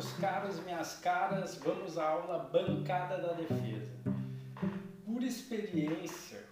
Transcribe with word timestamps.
meus 0.00 0.12
caros 0.14 0.64
minhas 0.64 0.98
caras, 1.00 1.60
vamos 1.62 1.98
à 1.98 2.08
aula 2.08 2.48
Bancada 2.50 3.18
da 3.18 3.34
Defesa. 3.34 3.92
Por 5.04 5.22
experiência, 5.22 6.42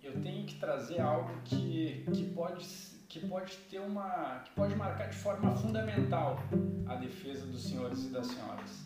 eu 0.00 0.20
tenho 0.20 0.46
que 0.46 0.54
trazer 0.60 1.00
algo 1.00 1.32
que, 1.44 2.06
que, 2.14 2.30
pode, 2.32 2.64
que 3.08 3.26
pode 3.26 3.56
ter 3.68 3.80
uma. 3.80 4.42
que 4.44 4.52
pode 4.52 4.76
marcar 4.76 5.08
de 5.08 5.16
forma 5.16 5.52
fundamental 5.56 6.38
a 6.86 6.94
defesa 6.94 7.44
dos 7.44 7.64
senhores 7.64 8.04
e 8.04 8.08
das 8.10 8.28
senhoras. 8.28 8.84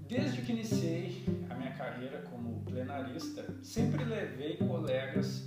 Desde 0.00 0.42
que 0.42 0.52
iniciei 0.52 1.24
a 1.48 1.54
minha 1.54 1.72
carreira 1.72 2.20
como 2.30 2.62
plenarista, 2.66 3.46
sempre 3.62 4.04
levei 4.04 4.58
colegas 4.58 5.42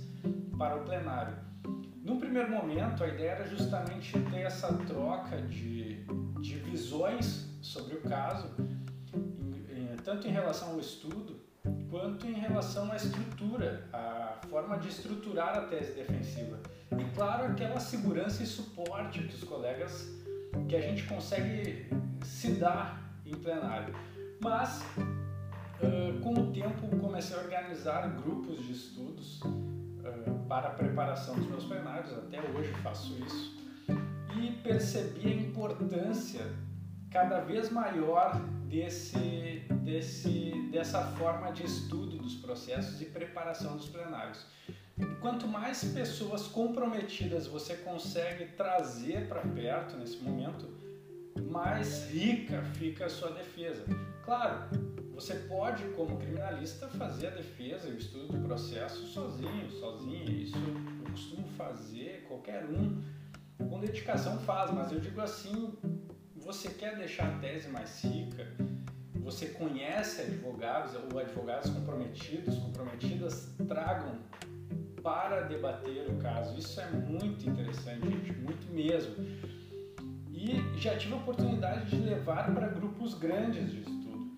para 0.58 0.74
o 0.76 0.84
plenário. 0.84 1.36
No 2.02 2.18
primeiro 2.18 2.50
momento, 2.50 3.04
a 3.04 3.06
ideia 3.06 3.30
era 3.30 3.46
justamente 3.46 4.18
ter 4.18 4.40
essa 4.40 4.72
troca 4.72 5.40
de, 5.42 6.04
de 6.40 6.56
visões 6.56 7.45
sobre 7.66 7.96
o 7.96 8.00
caso, 8.02 8.48
tanto 10.04 10.28
em 10.28 10.30
relação 10.30 10.70
ao 10.70 10.80
estudo 10.80 11.40
quanto 11.90 12.26
em 12.26 12.34
relação 12.34 12.92
à 12.92 12.96
estrutura, 12.96 13.88
a 13.92 14.38
forma 14.48 14.78
de 14.78 14.88
estruturar 14.88 15.58
a 15.58 15.62
tese 15.62 15.94
defensiva. 15.94 16.60
E 16.96 17.04
claro, 17.14 17.52
aquela 17.52 17.80
segurança 17.80 18.42
e 18.42 18.46
suporte 18.46 19.22
que 19.22 19.34
os 19.34 19.42
colegas, 19.42 20.08
que 20.68 20.76
a 20.76 20.80
gente 20.80 21.04
consegue 21.04 21.88
se 22.22 22.52
dar 22.52 23.20
em 23.24 23.34
plenário. 23.34 23.94
Mas, 24.40 24.82
com 26.22 26.34
o 26.34 26.52
tempo, 26.52 26.88
comecei 26.98 27.36
a 27.36 27.40
organizar 27.40 28.08
grupos 28.22 28.64
de 28.64 28.72
estudos 28.72 29.40
para 30.48 30.68
a 30.68 30.70
preparação 30.70 31.34
dos 31.34 31.48
meus 31.48 31.64
plenários, 31.64 32.12
até 32.12 32.40
hoje 32.40 32.72
faço 32.74 33.12
isso, 33.24 33.56
e 34.40 34.52
percebi 34.62 35.32
a 35.32 35.34
importância 35.34 36.46
cada 37.10 37.40
vez 37.40 37.70
maior 37.70 38.40
desse, 38.68 39.64
desse, 39.82 40.68
dessa 40.70 41.02
forma 41.12 41.52
de 41.52 41.64
estudo 41.64 42.18
dos 42.18 42.34
processos 42.36 43.00
e 43.00 43.06
preparação 43.06 43.76
dos 43.76 43.88
plenários. 43.88 44.44
Quanto 45.20 45.46
mais 45.46 45.84
pessoas 45.84 46.46
comprometidas 46.46 47.46
você 47.46 47.76
consegue 47.76 48.46
trazer 48.52 49.28
para 49.28 49.40
perto 49.40 49.96
nesse 49.96 50.16
momento, 50.22 50.66
mais 51.50 52.10
rica 52.10 52.62
fica 52.74 53.06
a 53.06 53.08
sua 53.08 53.30
defesa. 53.32 53.84
Claro, 54.24 54.68
você 55.14 55.34
pode, 55.34 55.82
como 55.90 56.18
criminalista, 56.18 56.88
fazer 56.88 57.28
a 57.28 57.30
defesa 57.30 57.88
e 57.88 57.92
o 57.92 57.98
estudo 57.98 58.32
do 58.32 58.46
processo 58.46 59.06
sozinho, 59.06 59.70
sozinha. 59.70 60.24
Isso 60.30 60.56
eu 60.56 61.10
costumo 61.10 61.46
fazer, 61.56 62.24
qualquer 62.28 62.64
um, 62.64 63.02
com 63.68 63.80
dedicação 63.80 64.38
faz, 64.40 64.70
mas 64.70 64.92
eu 64.92 65.00
digo 65.00 65.20
assim, 65.20 65.72
você 66.46 66.68
quer 66.68 66.96
deixar 66.96 67.26
a 67.26 67.38
tese 67.38 67.68
mais 67.68 68.00
rica, 68.04 68.46
você 69.16 69.46
conhece 69.46 70.22
advogados 70.22 70.94
ou 70.94 71.18
advogados 71.18 71.68
comprometidos, 71.70 72.56
comprometidas, 72.60 73.52
tragam 73.66 74.20
para 75.02 75.40
debater 75.40 76.08
o 76.08 76.16
caso. 76.18 76.56
Isso 76.56 76.80
é 76.80 76.88
muito 76.88 77.48
interessante, 77.48 78.08
gente, 78.08 78.32
muito 78.34 78.72
mesmo. 78.72 79.16
E 80.30 80.78
já 80.78 80.96
tive 80.96 81.14
a 81.14 81.16
oportunidade 81.16 81.90
de 81.90 81.96
levar 81.96 82.54
para 82.54 82.68
grupos 82.68 83.14
grandes 83.14 83.72
de 83.72 83.80
estudo. 83.80 84.30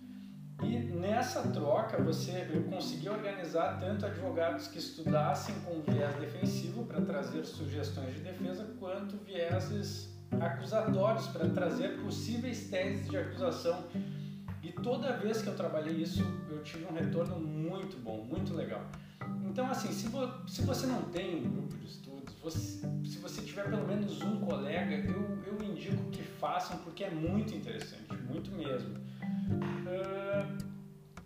E 0.63 0.79
nessa 0.79 1.43
troca 1.49 2.03
você 2.03 2.49
eu 2.55 2.63
consegui 2.65 3.11
organizar 3.11 3.79
tanto 3.79 4.07
advogados 4.07 4.67
que 4.67 4.79
estudassem 4.79 5.55
com 5.61 5.83
viés 5.83 6.15
defensivo 6.15 6.87
para 6.87 7.03
trazer 7.03 7.45
sugestões 7.45 8.15
de 8.15 8.21
defesa, 8.21 8.65
quanto 8.79 9.19
vieses 9.19 10.18
acusatórios 10.41 11.27
para 11.29 11.49
trazer 11.49 12.01
possíveis 12.01 12.69
teses 12.69 13.09
de 13.09 13.17
acusação. 13.17 13.85
E 14.63 14.73
toda 14.73 15.17
vez 15.17 15.41
que 15.41 15.49
eu 15.49 15.55
trabalhei 15.55 15.95
isso, 15.95 16.23
eu 16.51 16.63
tive 16.63 16.85
um 16.85 16.93
retorno 16.93 17.39
muito 17.39 17.97
bom, 17.99 18.25
muito 18.25 18.55
legal. 18.55 18.85
Então, 19.45 19.71
assim, 19.71 19.93
se, 19.93 20.09
vo 20.09 20.29
se 20.47 20.63
você 20.63 20.87
não 20.87 21.03
tem 21.03 21.45
um 21.45 21.51
grupo 21.51 21.77
de 21.77 21.87
estudos, 21.87 22.35
você, 22.43 22.87
se 23.05 23.19
você 23.19 23.41
tiver 23.43 23.65
pelo 23.69 23.87
menos 23.87 24.21
um 24.23 24.41
colega, 24.41 24.95
eu, 24.95 25.39
eu 25.47 25.65
indico 25.65 26.03
que 26.11 26.23
façam 26.23 26.79
porque 26.79 27.05
é 27.05 27.11
muito 27.11 27.55
interessante, 27.55 28.13
muito 28.29 28.51
mesmo. 28.51 28.95
Uh, 29.49 30.59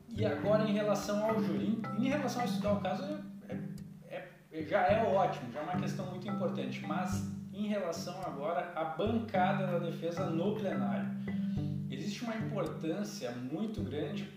e 0.08 0.24
agora, 0.24 0.64
em 0.64 0.72
relação 0.72 1.24
ao 1.24 1.42
júri, 1.42 1.82
em, 1.98 2.06
em 2.06 2.08
relação 2.08 2.42
a 2.42 2.44
estudar 2.44 2.74
o 2.74 2.80
caso, 2.80 3.02
é, 3.48 3.58
é, 4.08 4.28
é, 4.52 4.62
já 4.62 4.80
é 4.86 5.04
ótimo, 5.04 5.50
já 5.50 5.60
é 5.60 5.62
uma 5.62 5.76
questão 5.76 6.06
muito 6.06 6.28
importante, 6.28 6.84
mas 6.86 7.26
em 7.64 7.68
relação 7.68 8.20
agora 8.24 8.72
à 8.74 8.84
bancada 8.84 9.66
da 9.66 9.78
defesa 9.78 10.26
no 10.26 10.54
plenário, 10.56 11.08
existe 11.90 12.24
uma 12.24 12.34
importância 12.36 13.30
muito 13.30 13.82
grande, 13.82 14.28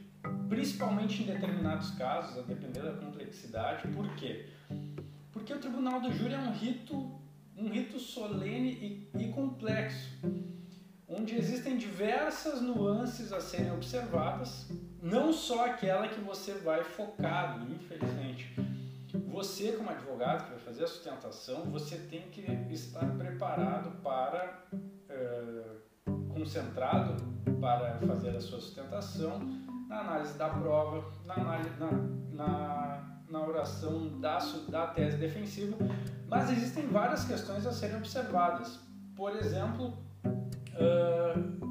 principalmente 0.47 1.23
em 1.23 1.25
determinados 1.25 1.91
casos, 1.91 2.37
a 2.37 2.41
depender 2.41 2.81
da 2.81 2.93
complexidade. 2.93 3.87
Por 3.89 4.07
quê? 4.15 4.49
Porque 5.31 5.53
o 5.53 5.59
tribunal 5.59 5.99
do 5.99 6.11
júri 6.11 6.33
é 6.33 6.39
um 6.39 6.51
rito 6.51 7.19
um 7.57 7.69
rito 7.69 7.99
solene 7.99 9.07
e, 9.15 9.23
e 9.23 9.27
complexo, 9.29 10.09
onde 11.07 11.35
existem 11.35 11.77
diversas 11.77 12.61
nuances 12.61 13.31
a 13.31 13.39
serem 13.39 13.71
observadas, 13.71 14.67
não 15.01 15.31
só 15.31 15.65
aquela 15.65 16.07
que 16.07 16.19
você 16.19 16.53
vai 16.53 16.83
focado, 16.83 17.65
infelizmente. 17.73 18.54
Você, 19.35 19.73
como 19.73 19.89
advogado 19.89 20.45
que 20.45 20.51
vai 20.51 20.59
fazer 20.59 20.85
a 20.85 20.87
sustentação, 20.87 21.69
você 21.69 21.97
tem 21.97 22.21
que 22.29 22.39
estar 22.71 23.05
preparado 23.17 23.91
para, 24.01 24.63
é, 25.09 25.61
concentrado 26.29 27.21
para 27.59 27.99
fazer 27.99 28.29
a 28.29 28.39
sua 28.39 28.61
sustentação, 28.61 29.39
na 29.89 29.99
análise 29.99 30.37
da 30.37 30.47
prova, 30.47 31.11
na, 31.25 31.33
análise, 31.33 31.69
na, 31.77 31.91
na, 32.31 33.23
na 33.29 33.45
oração 33.45 34.21
da, 34.21 34.37
da 34.69 34.87
tese 34.87 35.17
defensiva, 35.17 35.75
mas 36.29 36.49
existem 36.51 36.87
várias 36.87 37.25
questões 37.25 37.67
a 37.67 37.73
serem 37.73 37.97
observadas. 37.97 38.79
Por 39.17 39.35
exemplo, 39.35 39.97
uh, 40.25 41.65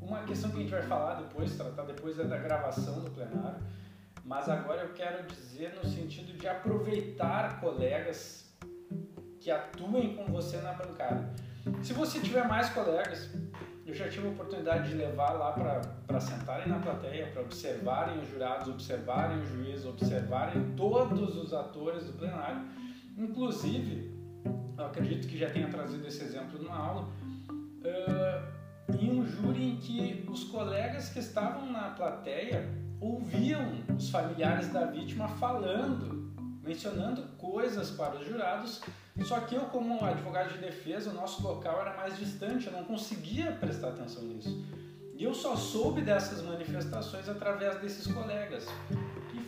uma 0.00 0.22
questão 0.22 0.50
que 0.50 0.56
a 0.56 0.60
gente 0.60 0.70
vai 0.70 0.82
falar 0.84 1.16
depois, 1.16 1.54
tratar 1.54 1.82
depois 1.82 2.18
é 2.18 2.24
da 2.24 2.38
gravação 2.38 3.02
do 3.04 3.10
plenário, 3.10 3.60
mas 4.28 4.48
agora 4.48 4.82
eu 4.82 4.92
quero 4.92 5.26
dizer 5.26 5.74
no 5.74 5.88
sentido 5.88 6.36
de 6.36 6.46
aproveitar 6.46 7.60
colegas 7.60 8.54
que 9.40 9.50
atuem 9.50 10.14
com 10.14 10.26
você 10.26 10.58
na 10.58 10.74
bancada. 10.74 11.32
Se 11.82 11.92
você 11.92 12.20
tiver 12.20 12.46
mais 12.46 12.68
colegas, 12.70 13.30
eu 13.86 13.94
já 13.94 14.08
tive 14.08 14.28
a 14.28 14.30
oportunidade 14.30 14.90
de 14.90 14.94
levar 14.94 15.32
lá 15.32 15.52
para 16.06 16.20
sentarem 16.20 16.68
na 16.68 16.78
plateia, 16.78 17.28
para 17.28 17.42
observarem 17.42 18.18
os 18.18 18.28
jurados, 18.28 18.68
observarem 18.68 19.38
o 19.38 19.46
juiz, 19.46 19.86
observarem 19.86 20.74
todos 20.76 21.36
os 21.36 21.52
atores 21.54 22.04
do 22.04 22.12
plenário 22.12 22.68
Inclusive, 23.18 24.14
eu 24.78 24.84
acredito 24.84 25.26
que 25.26 25.36
já 25.36 25.50
tenha 25.50 25.68
trazido 25.68 26.06
esse 26.06 26.22
exemplo 26.22 26.62
numa 26.62 26.76
aula, 26.76 27.08
uh, 27.50 28.94
em 28.96 29.10
um 29.10 29.26
júri 29.26 29.72
em 29.72 29.76
que 29.76 30.24
os 30.30 30.44
colegas 30.44 31.08
que 31.08 31.18
estavam 31.18 31.72
na 31.72 31.90
plateia 31.90 32.64
ouviam 33.38 33.96
os 33.96 34.10
familiares 34.10 34.68
da 34.68 34.86
vítima 34.86 35.28
falando, 35.28 36.32
mencionando 36.62 37.22
coisas 37.38 37.90
para 37.90 38.16
os 38.16 38.26
jurados, 38.26 38.80
só 39.24 39.40
que 39.40 39.54
eu, 39.54 39.62
como 39.66 40.04
advogado 40.04 40.52
de 40.52 40.58
defesa, 40.58 41.10
o 41.10 41.14
nosso 41.14 41.42
local 41.42 41.80
era 41.80 41.96
mais 41.96 42.16
distante, 42.18 42.66
eu 42.66 42.72
não 42.72 42.84
conseguia 42.84 43.52
prestar 43.52 43.88
atenção 43.88 44.22
nisso. 44.22 44.64
E 45.16 45.24
eu 45.24 45.34
só 45.34 45.56
soube 45.56 46.02
dessas 46.02 46.42
manifestações 46.42 47.28
através 47.28 47.80
desses 47.80 48.06
colegas 48.06 48.66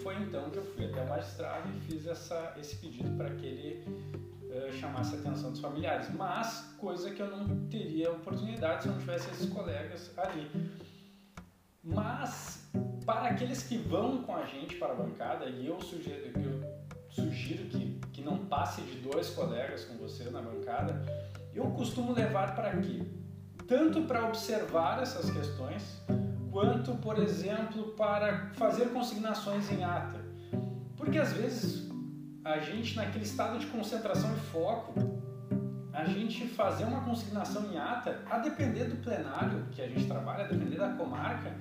foi 0.02 0.16
então 0.22 0.50
que 0.50 0.58
eu 0.58 0.64
fui 0.64 0.86
até 0.86 1.02
o 1.02 1.08
magistrado 1.08 1.68
e 1.68 1.80
fiz 1.80 2.06
essa, 2.06 2.54
esse 2.58 2.76
pedido 2.76 3.10
para 3.16 3.30
que 3.30 3.46
ele 3.46 3.84
uh, 4.48 4.72
chamasse 4.72 5.14
a 5.14 5.18
atenção 5.18 5.50
dos 5.50 5.60
familiares. 5.60 6.08
Mas, 6.14 6.74
coisa 6.78 7.10
que 7.10 7.20
eu 7.20 7.30
não 7.30 7.68
teria 7.68 8.10
oportunidade 8.10 8.82
se 8.82 8.88
eu 8.88 8.92
não 8.92 9.00
tivesse 9.00 9.30
esses 9.30 9.48
colegas 9.50 10.10
ali. 10.18 10.50
Mas, 11.82 12.68
para 13.10 13.30
aqueles 13.30 13.64
que 13.64 13.76
vão 13.76 14.22
com 14.22 14.36
a 14.36 14.44
gente 14.44 14.76
para 14.76 14.92
a 14.92 14.94
bancada, 14.94 15.46
e 15.46 15.66
eu 15.66 15.80
sugiro, 15.80 16.30
eu 16.36 16.60
sugiro 17.08 17.64
que, 17.64 18.00
que 18.12 18.22
não 18.22 18.38
passe 18.46 18.82
de 18.82 18.98
dois 18.98 19.30
colegas 19.30 19.84
com 19.84 19.96
você 19.96 20.30
na 20.30 20.40
bancada, 20.40 21.02
eu 21.52 21.64
costumo 21.72 22.12
levar 22.12 22.54
para 22.54 22.70
aqui, 22.70 23.02
tanto 23.66 24.02
para 24.02 24.28
observar 24.28 25.02
essas 25.02 25.28
questões, 25.28 26.00
quanto, 26.52 26.94
por 26.98 27.18
exemplo, 27.18 27.94
para 27.96 28.50
fazer 28.54 28.90
consignações 28.90 29.70
em 29.72 29.82
ata. 29.82 30.20
Porque 30.96 31.18
às 31.18 31.32
vezes 31.32 31.90
a 32.44 32.58
gente, 32.58 32.94
naquele 32.94 33.24
estado 33.24 33.58
de 33.58 33.66
concentração 33.66 34.32
e 34.36 34.40
foco, 34.52 34.94
a 35.92 36.04
gente 36.04 36.46
fazer 36.46 36.84
uma 36.84 37.00
consignação 37.00 37.72
em 37.72 37.76
ata, 37.76 38.22
a 38.30 38.38
depender 38.38 38.84
do 38.84 38.96
plenário 39.02 39.66
que 39.72 39.82
a 39.82 39.88
gente 39.88 40.06
trabalha, 40.06 40.44
a 40.44 40.48
depender 40.48 40.76
da 40.76 40.90
comarca, 40.90 41.52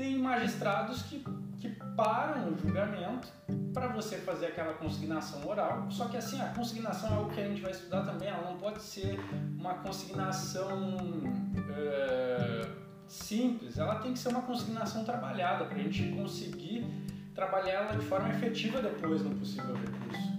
tem 0.00 0.18
magistrados 0.18 1.02
que, 1.02 1.22
que 1.58 1.68
param 1.94 2.54
o 2.54 2.56
julgamento 2.56 3.28
para 3.74 3.88
você 3.88 4.16
fazer 4.16 4.46
aquela 4.46 4.72
consignação 4.72 5.46
oral. 5.46 5.90
Só 5.90 6.06
que 6.06 6.16
assim, 6.16 6.40
a 6.40 6.46
consignação 6.46 7.10
é 7.10 7.16
algo 7.16 7.30
que 7.30 7.38
a 7.38 7.46
gente 7.46 7.60
vai 7.60 7.70
estudar 7.70 8.06
também, 8.06 8.28
ela 8.28 8.50
não 8.50 8.56
pode 8.56 8.80
ser 8.80 9.20
uma 9.58 9.74
consignação. 9.74 10.94
Uh, 10.96 12.80
simples, 13.06 13.76
ela 13.76 13.96
tem 13.96 14.14
que 14.14 14.18
ser 14.18 14.30
uma 14.30 14.40
consignação 14.40 15.04
trabalhada 15.04 15.66
para 15.66 15.76
a 15.76 15.82
gente 15.82 16.10
conseguir 16.12 16.86
trabalhar 17.34 17.72
ela 17.72 17.92
de 17.92 18.06
forma 18.06 18.30
efetiva 18.30 18.80
depois 18.80 19.20
no 19.20 19.34
possível 19.34 19.74
recurso. 19.74 20.32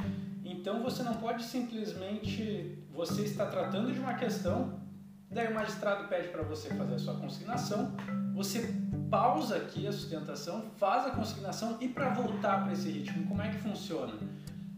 Então 0.43 0.81
você 0.81 1.03
não 1.03 1.13
pode 1.13 1.43
simplesmente 1.43 2.79
você 2.91 3.21
está 3.21 3.45
tratando 3.45 3.93
de 3.93 3.99
uma 3.99 4.15
questão, 4.15 4.81
daí 5.29 5.51
o 5.51 5.53
magistrado 5.53 6.07
pede 6.07 6.29
para 6.29 6.41
você 6.41 6.69
fazer 6.73 6.95
a 6.95 6.99
sua 6.99 7.13
consignação, 7.15 7.95
você 8.33 8.80
pausa 9.11 9.57
aqui 9.57 9.85
a 9.85 9.91
sustentação, 9.91 10.71
faz 10.77 11.05
a 11.05 11.11
consignação 11.11 11.77
e 11.81 11.89
para 11.89 12.09
voltar 12.09 12.63
para 12.63 12.71
esse 12.71 12.89
ritmo, 12.89 13.27
como 13.27 13.41
é 13.41 13.49
que 13.49 13.57
funciona? 13.57 14.13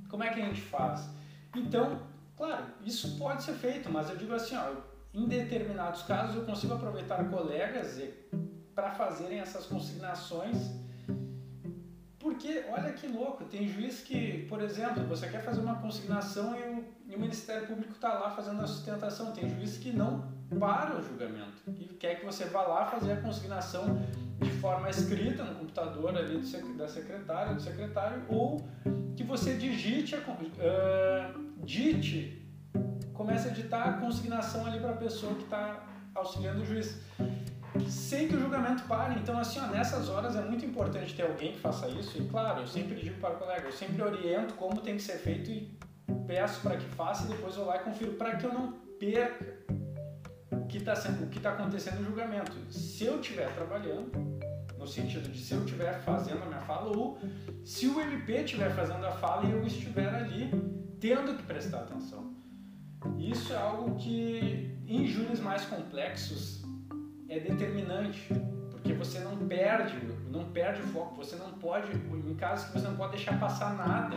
Como 0.10 0.24
é 0.24 0.30
que 0.34 0.42
a 0.42 0.46
gente 0.46 0.62
faz? 0.62 1.08
Então, 1.56 2.02
claro, 2.36 2.66
isso 2.84 3.16
pode 3.18 3.44
ser 3.44 3.54
feito, 3.54 3.92
mas 3.92 4.10
eu 4.10 4.18
digo 4.18 4.34
assim, 4.34 4.56
ó, 4.58 4.74
em 5.14 5.28
determinados 5.28 6.02
casos 6.02 6.36
eu 6.36 6.46
consigo 6.46 6.74
aproveitar 6.74 7.24
colegas 7.30 8.02
para 8.74 8.90
fazerem 8.90 9.40
essas 9.40 9.68
consignações 9.68 10.83
porque, 12.34 12.66
olha 12.70 12.92
que 12.94 13.08
louco, 13.08 13.46
tem 13.46 13.68
juiz 13.68 14.02
que, 14.02 14.46
por 14.50 14.60
exemplo, 14.62 15.04
você 15.06 15.28
quer 15.28 15.44
fazer 15.44 15.62
uma 15.62 15.76
consignação 15.76 16.56
e 16.56 16.64
o, 16.64 16.84
e 17.12 17.16
o 17.16 17.20
Ministério 17.20 17.68
Público 17.68 17.94
está 17.94 18.12
lá 18.14 18.32
fazendo 18.32 18.62
a 18.62 18.68
sustentação. 18.68 19.32
Tem 19.32 19.48
juiz 19.48 19.78
que 19.78 19.92
não 19.92 20.32
para 20.60 20.98
o 20.98 21.04
julgamento 21.04 21.62
e 21.68 21.86
quer 21.96 22.20
que 22.20 22.26
você 22.26 22.46
vá 22.46 22.64
lá 22.64 22.86
fazer 22.88 23.14
a 23.14 23.22
consignação 23.22 24.02
de 24.42 24.50
forma 24.52 24.90
escrita 24.90 25.44
no 25.44 25.56
computador 25.56 26.18
ali 26.18 26.40
do, 26.40 26.78
da 26.78 26.88
secretária, 26.88 27.54
do 27.54 27.62
secretário, 27.62 28.24
ou 28.28 28.68
que 29.16 29.24
você 29.24 29.56
digite, 29.56 30.16
a, 30.16 30.20
uh, 30.20 31.64
dite, 31.64 32.44
comece 33.14 33.48
a 33.48 33.52
ditar 33.52 33.90
a 33.90 33.94
consignação 33.94 34.66
ali 34.66 34.80
para 34.80 34.92
a 34.92 34.98
pessoa 34.98 35.36
que 35.36 35.44
está 35.44 35.86
auxiliando 36.16 36.62
o 36.62 36.66
juiz 36.66 37.00
sem 37.90 38.28
que 38.28 38.36
o 38.36 38.40
julgamento 38.40 38.84
pare. 38.84 39.20
Então, 39.20 39.38
assim, 39.38 39.60
ó, 39.60 39.68
nessas 39.68 40.10
horas 40.10 40.36
é 40.36 40.42
muito 40.42 40.66
importante 40.66 41.16
ter 41.16 41.24
alguém 41.24 41.54
que 41.54 41.60
faça 41.60 41.88
isso. 41.90 42.22
E, 42.22 42.28
claro, 42.28 42.62
eu 42.62 42.68
sempre 42.68 42.96
digo 42.96 43.20
para 43.20 43.36
o 43.36 43.38
colega, 43.38 43.66
eu 43.66 43.72
sempre 43.72 44.02
oriento 44.02 44.54
como 44.56 44.82
tem 44.82 44.96
que 44.96 45.02
ser 45.02 45.18
feito 45.18 45.50
e 45.50 45.78
peço 46.28 46.62
para 46.62 46.78
que 46.78 46.86
faça 46.86 47.26
e 47.26 47.30
depois 47.30 47.56
eu 47.56 47.66
lá 47.66 47.78
e 47.78 47.80
confiro 47.80 48.14
para 48.14 48.36
que 48.36 48.46
eu 48.46 48.54
não 48.54 48.74
perca 49.00 49.58
o 50.52 50.66
que 50.68 50.78
está 50.78 50.94
está 50.94 51.50
acontecendo 51.50 52.00
no 52.00 52.06
julgamento. 52.06 52.54
Se 52.72 53.06
eu 53.06 53.20
estiver 53.20 53.54
trabalhando, 53.54 54.12
no 54.78 54.88
sentido 54.88 55.30
de 55.30 55.40
se 55.40 55.54
eu 55.54 55.64
estiver 55.64 56.00
fazendo 56.02 56.44
a 56.44 56.46
minha 56.46 56.62
fala 56.62 56.96
ou 56.96 57.18
se 57.64 57.88
o 57.88 58.00
MP 58.00 58.44
estiver 58.44 58.70
fazendo 58.76 59.06
a 59.06 59.12
fala 59.12 59.46
e 59.46 59.52
eu 59.52 59.66
estiver 59.66 60.14
ali 60.14 60.52
tendo 61.00 61.36
que 61.36 61.44
prestar 61.44 61.80
atenção. 61.80 62.34
Isso 63.18 63.54
é 63.54 63.58
algo 63.58 63.96
que 63.96 64.78
em 64.88 65.06
júris 65.08 65.40
mais 65.40 65.66
complexos 65.66 66.63
é 67.34 67.40
determinante, 67.40 68.28
porque 68.72 68.94
você 68.94 69.20
não 69.20 69.38
perde, 69.48 69.96
não 70.30 70.52
perde 70.52 70.82
o 70.82 70.88
foco, 70.88 71.16
você 71.16 71.36
não 71.36 71.54
pode, 71.54 71.92
em 71.94 72.36
casos 72.36 72.68
que 72.68 72.80
você 72.80 72.88
não 72.88 72.96
pode 72.96 73.14
deixar 73.14 73.40
passar 73.40 73.76
nada 73.76 74.16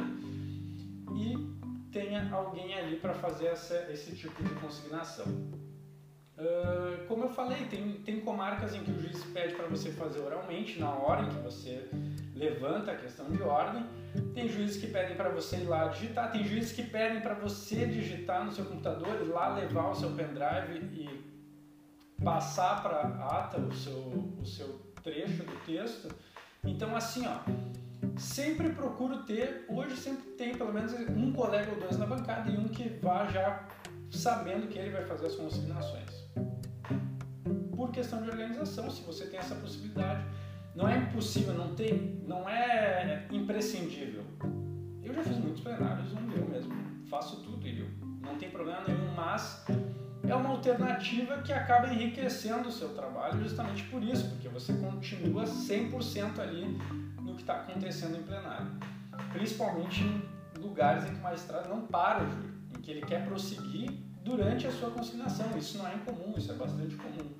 e 1.14 1.56
tenha 1.90 2.28
alguém 2.30 2.74
ali 2.74 2.96
para 2.96 3.14
fazer 3.14 3.46
essa, 3.46 3.90
esse 3.90 4.14
tipo 4.14 4.42
de 4.42 4.50
consignação. 4.54 5.26
Uh, 6.36 7.06
como 7.08 7.24
eu 7.24 7.30
falei, 7.30 7.64
tem, 7.64 7.94
tem 8.02 8.20
comarcas 8.20 8.74
em 8.74 8.84
que 8.84 8.90
o 8.90 9.00
juiz 9.00 9.24
pede 9.24 9.54
para 9.54 9.66
você 9.68 9.90
fazer 9.90 10.20
oralmente 10.20 10.78
na 10.78 10.90
hora 10.90 11.22
em 11.22 11.28
que 11.30 11.36
você 11.36 11.88
levanta 12.34 12.92
a 12.92 12.96
questão 12.96 13.30
de 13.30 13.42
ordem. 13.42 13.86
Tem 14.34 14.46
juízes 14.46 14.76
que 14.76 14.88
pedem 14.88 15.16
para 15.16 15.30
você 15.30 15.56
ir 15.56 15.64
lá 15.64 15.88
digitar, 15.88 16.30
tem 16.30 16.44
juízes 16.44 16.72
que 16.72 16.82
pedem 16.82 17.22
para 17.22 17.32
você 17.32 17.86
digitar 17.86 18.44
no 18.44 18.52
seu 18.52 18.66
computador, 18.66 19.22
ir 19.22 19.28
lá 19.28 19.54
levar 19.54 19.90
o 19.90 19.94
seu 19.94 20.10
pendrive 20.10 20.84
e 20.92 21.35
passar 22.22 22.82
para 22.82 23.00
ata 23.00 23.60
o 23.60 23.74
seu, 23.74 24.34
o 24.40 24.44
seu 24.44 24.68
trecho 25.02 25.44
do 25.44 25.64
texto. 25.64 26.08
Então, 26.64 26.96
assim, 26.96 27.26
ó, 27.26 27.40
sempre 28.18 28.70
procuro 28.70 29.22
ter, 29.24 29.66
hoje 29.68 29.96
sempre 29.96 30.30
tem 30.32 30.56
pelo 30.56 30.72
menos 30.72 30.92
um 30.92 31.32
colega 31.32 31.70
ou 31.72 31.78
dois 31.78 31.98
na 31.98 32.06
bancada 32.06 32.50
e 32.50 32.56
um 32.56 32.68
que 32.68 32.88
vá 33.02 33.26
já 33.26 33.68
sabendo 34.10 34.68
que 34.68 34.78
ele 34.78 34.90
vai 34.90 35.04
fazer 35.04 35.26
as 35.26 35.34
consignações. 35.34 36.10
Por 37.74 37.90
questão 37.90 38.22
de 38.22 38.30
organização, 38.30 38.90
se 38.90 39.02
você 39.02 39.26
tem 39.26 39.38
essa 39.38 39.54
possibilidade, 39.54 40.24
não 40.74 40.88
é 40.88 40.98
impossível, 40.98 41.54
não 41.54 41.74
tem, 41.74 42.22
não 42.26 42.48
é 42.48 43.26
imprescindível. 43.30 44.24
Eu 45.02 45.14
já 45.14 45.22
fiz 45.22 45.38
muitos 45.38 45.62
plenários, 45.62 46.12
um 46.12 46.30
eu 46.32 46.48
mesmo 46.48 46.74
faço 47.08 47.42
tudo 47.42 47.66
e 47.66 47.80
eu 47.80 47.88
não 48.20 48.36
tem 48.36 48.50
problema 48.50 48.82
nenhum, 48.86 49.14
mas 49.14 49.64
é 50.28 50.34
uma 50.34 50.50
alternativa 50.50 51.38
que 51.38 51.52
acaba 51.52 51.88
enriquecendo 51.88 52.68
o 52.68 52.72
seu 52.72 52.90
trabalho 52.90 53.40
justamente 53.42 53.84
por 53.84 54.02
isso, 54.02 54.28
porque 54.30 54.48
você 54.48 54.72
continua 54.74 55.44
100% 55.44 56.38
ali 56.40 56.78
no 57.20 57.34
que 57.34 57.42
está 57.42 57.54
acontecendo 57.54 58.16
em 58.16 58.22
plenário. 58.22 58.66
Principalmente 59.32 60.02
em 60.02 60.60
lugares 60.60 61.04
em 61.04 61.12
que 61.12 61.20
o 61.20 61.22
magistrado 61.22 61.68
não 61.68 61.86
para 61.86 62.24
o 62.24 62.30
júri, 62.30 62.52
em 62.76 62.80
que 62.80 62.90
ele 62.90 63.02
quer 63.02 63.24
prosseguir 63.24 63.90
durante 64.24 64.66
a 64.66 64.72
sua 64.72 64.90
consignação. 64.90 65.46
Isso 65.56 65.78
não 65.78 65.86
é 65.86 65.94
incomum, 65.94 66.34
isso 66.36 66.50
é 66.50 66.54
bastante 66.54 66.96
comum. 66.96 67.30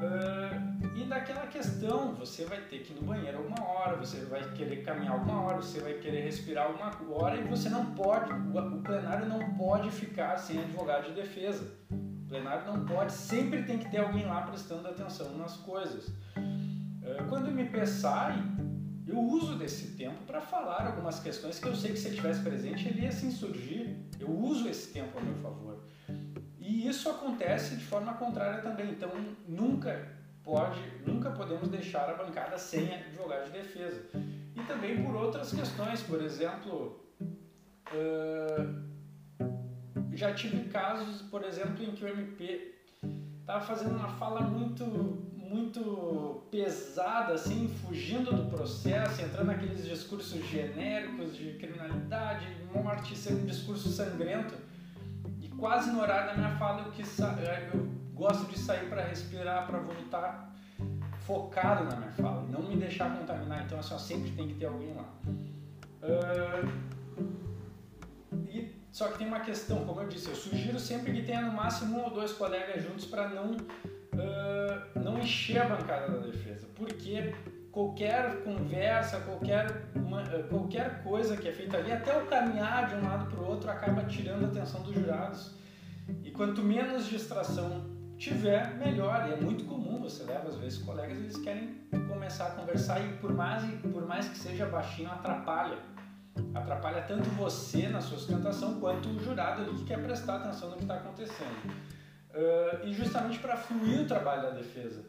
Uh, 0.00 0.96
e 0.96 1.04
daquela 1.04 1.46
questão, 1.46 2.14
você 2.14 2.44
vai 2.44 2.60
ter 2.62 2.78
que 2.78 2.92
ir 2.92 2.96
no 2.96 3.02
banheiro 3.02 3.38
alguma 3.38 3.62
hora, 3.62 3.96
você 3.96 4.24
vai 4.24 4.42
querer 4.52 4.82
caminhar 4.82 5.12
alguma 5.12 5.42
hora, 5.42 5.56
você 5.56 5.80
vai 5.80 5.94
querer 5.94 6.22
respirar 6.22 6.66
alguma 6.66 6.90
hora 7.14 7.36
e 7.36 7.44
você 7.44 7.68
não 7.68 7.86
pode, 7.94 8.32
o 8.32 8.82
plenário 8.82 9.26
não 9.26 9.54
pode 9.56 9.90
ficar 9.90 10.38
sem 10.38 10.58
advogado 10.58 11.08
de 11.08 11.12
defesa 11.12 11.70
plenário 12.30 12.64
não 12.64 12.86
pode, 12.86 13.12
sempre 13.12 13.64
tem 13.64 13.76
que 13.76 13.90
ter 13.90 13.98
alguém 13.98 14.24
lá 14.24 14.42
prestando 14.42 14.86
atenção 14.88 15.36
nas 15.36 15.56
coisas. 15.56 16.08
Eh, 16.36 17.24
quando 17.28 17.48
o 17.48 17.50
MP 17.50 17.84
sai, 17.84 18.40
eu 19.06 19.18
uso 19.18 19.58
desse 19.58 19.96
tempo 19.96 20.22
para 20.24 20.40
falar 20.40 20.86
algumas 20.86 21.18
questões 21.18 21.58
que 21.58 21.66
eu 21.66 21.74
sei 21.74 21.92
que 21.92 21.98
se 21.98 22.06
ele 22.06 22.14
estivesse 22.14 22.42
presente 22.42 22.88
ele 22.88 23.02
ia 23.02 23.08
assim 23.08 23.32
surgir. 23.32 24.08
Eu 24.18 24.30
uso 24.30 24.68
esse 24.68 24.92
tempo 24.92 25.18
a 25.18 25.20
meu 25.20 25.34
favor. 25.36 25.82
E 26.58 26.86
isso 26.86 27.10
acontece 27.10 27.74
de 27.74 27.84
forma 27.84 28.14
contrária 28.14 28.62
também. 28.62 28.90
Então 28.90 29.10
nunca 29.48 30.08
pode, 30.44 30.80
nunca 31.04 31.30
podemos 31.32 31.68
deixar 31.68 32.08
a 32.08 32.14
bancada 32.14 32.56
sem 32.56 32.94
advogado 32.94 33.46
de 33.46 33.58
defesa. 33.58 34.08
E 34.54 34.62
também 34.68 35.02
por 35.02 35.16
outras 35.16 35.52
questões, 35.52 36.00
por 36.02 36.22
exemplo, 36.22 37.04
uh, 37.92 38.90
já 40.20 40.34
tive 40.34 40.68
casos, 40.68 41.22
por 41.22 41.42
exemplo, 41.44 41.82
em 41.82 41.92
que 41.92 42.04
o 42.04 42.08
MP 42.08 42.74
estava 43.40 43.64
fazendo 43.64 43.96
uma 43.96 44.08
fala 44.08 44.42
muito 44.42 44.84
muito 45.50 46.46
pesada, 46.48 47.32
assim, 47.32 47.66
fugindo 47.84 48.32
do 48.32 48.48
processo, 48.48 49.20
entrando 49.20 49.48
naqueles 49.48 49.84
discursos 49.84 50.46
genéricos 50.48 51.34
de 51.34 51.54
criminalidade, 51.54 52.46
morte, 52.72 53.16
ser 53.16 53.32
um 53.32 53.44
discurso 53.44 53.88
sangrento. 53.88 54.54
E 55.40 55.48
quase 55.48 55.90
no 55.90 56.00
horário 56.00 56.28
da 56.28 56.36
minha 56.36 56.56
fala 56.56 56.82
eu, 56.82 56.92
quis, 56.92 57.18
eu 57.18 57.88
gosto 58.14 58.48
de 58.48 58.60
sair 58.60 58.88
para 58.88 59.02
respirar, 59.02 59.66
para 59.66 59.80
voltar 59.80 60.54
focado 61.26 61.84
na 61.84 61.96
minha 61.96 62.12
fala, 62.12 62.42
não 62.42 62.62
me 62.62 62.76
deixar 62.76 63.18
contaminar. 63.18 63.64
Então, 63.64 63.80
assim, 63.80 63.98
sempre 63.98 64.30
tem 64.30 64.46
que 64.46 64.54
ter 64.54 64.66
alguém 64.66 64.94
lá. 64.94 65.08
Uh, 66.02 66.90
só 68.92 69.08
que 69.08 69.18
tem 69.18 69.26
uma 69.26 69.40
questão, 69.40 69.84
como 69.84 70.00
eu 70.00 70.08
disse, 70.08 70.28
eu 70.28 70.34
sugiro 70.34 70.78
sempre 70.78 71.12
que 71.12 71.22
tenha 71.22 71.42
no 71.42 71.52
máximo 71.52 71.98
um 71.98 72.04
ou 72.04 72.10
dois 72.10 72.32
colegas 72.32 72.82
juntos 72.82 73.06
para 73.06 73.28
não, 73.28 73.52
uh, 73.52 75.00
não 75.00 75.18
encher 75.18 75.62
a 75.62 75.66
bancada 75.66 76.10
da 76.10 76.26
defesa. 76.26 76.66
Porque 76.74 77.32
qualquer 77.70 78.42
conversa, 78.42 79.20
qualquer, 79.20 79.90
uma, 79.94 80.24
qualquer 80.48 81.04
coisa 81.04 81.36
que 81.36 81.46
é 81.46 81.52
feita 81.52 81.76
ali, 81.76 81.92
até 81.92 82.16
o 82.20 82.26
caminhar 82.26 82.88
de 82.88 82.96
um 82.96 83.04
lado 83.04 83.30
para 83.30 83.40
o 83.40 83.46
outro, 83.46 83.70
acaba 83.70 84.02
tirando 84.04 84.46
a 84.46 84.48
atenção 84.48 84.82
dos 84.82 84.94
jurados. 84.94 85.54
E 86.24 86.32
quanto 86.32 86.60
menos 86.60 87.06
distração 87.06 87.88
tiver, 88.18 88.76
melhor. 88.76 89.28
E 89.28 89.34
é 89.34 89.36
muito 89.36 89.64
comum, 89.66 90.00
você 90.00 90.24
leva 90.24 90.48
às 90.48 90.56
vezes 90.56 90.78
colegas, 90.78 91.16
eles 91.16 91.36
querem 91.36 91.76
começar 92.08 92.48
a 92.48 92.50
conversar 92.50 93.00
e 93.00 93.12
por 93.18 93.32
mais, 93.32 93.62
por 93.80 94.04
mais 94.04 94.28
que 94.28 94.36
seja 94.36 94.66
baixinho, 94.66 95.08
atrapalha 95.12 95.78
atrapalha 96.54 97.02
tanto 97.02 97.28
você 97.30 97.88
na 97.88 98.00
sua 98.00 98.18
sustentação 98.18 98.80
quanto 98.80 99.08
o 99.08 99.18
jurado 99.22 99.62
ali 99.62 99.74
que 99.74 99.84
quer 99.84 100.02
prestar 100.02 100.36
atenção 100.36 100.70
no 100.70 100.76
que 100.76 100.82
está 100.82 100.94
acontecendo. 100.94 101.70
Uh, 102.30 102.86
e 102.86 102.92
justamente 102.92 103.38
para 103.38 103.56
fluir 103.56 104.02
o 104.02 104.06
trabalho 104.06 104.42
da 104.42 104.50
defesa. 104.50 105.04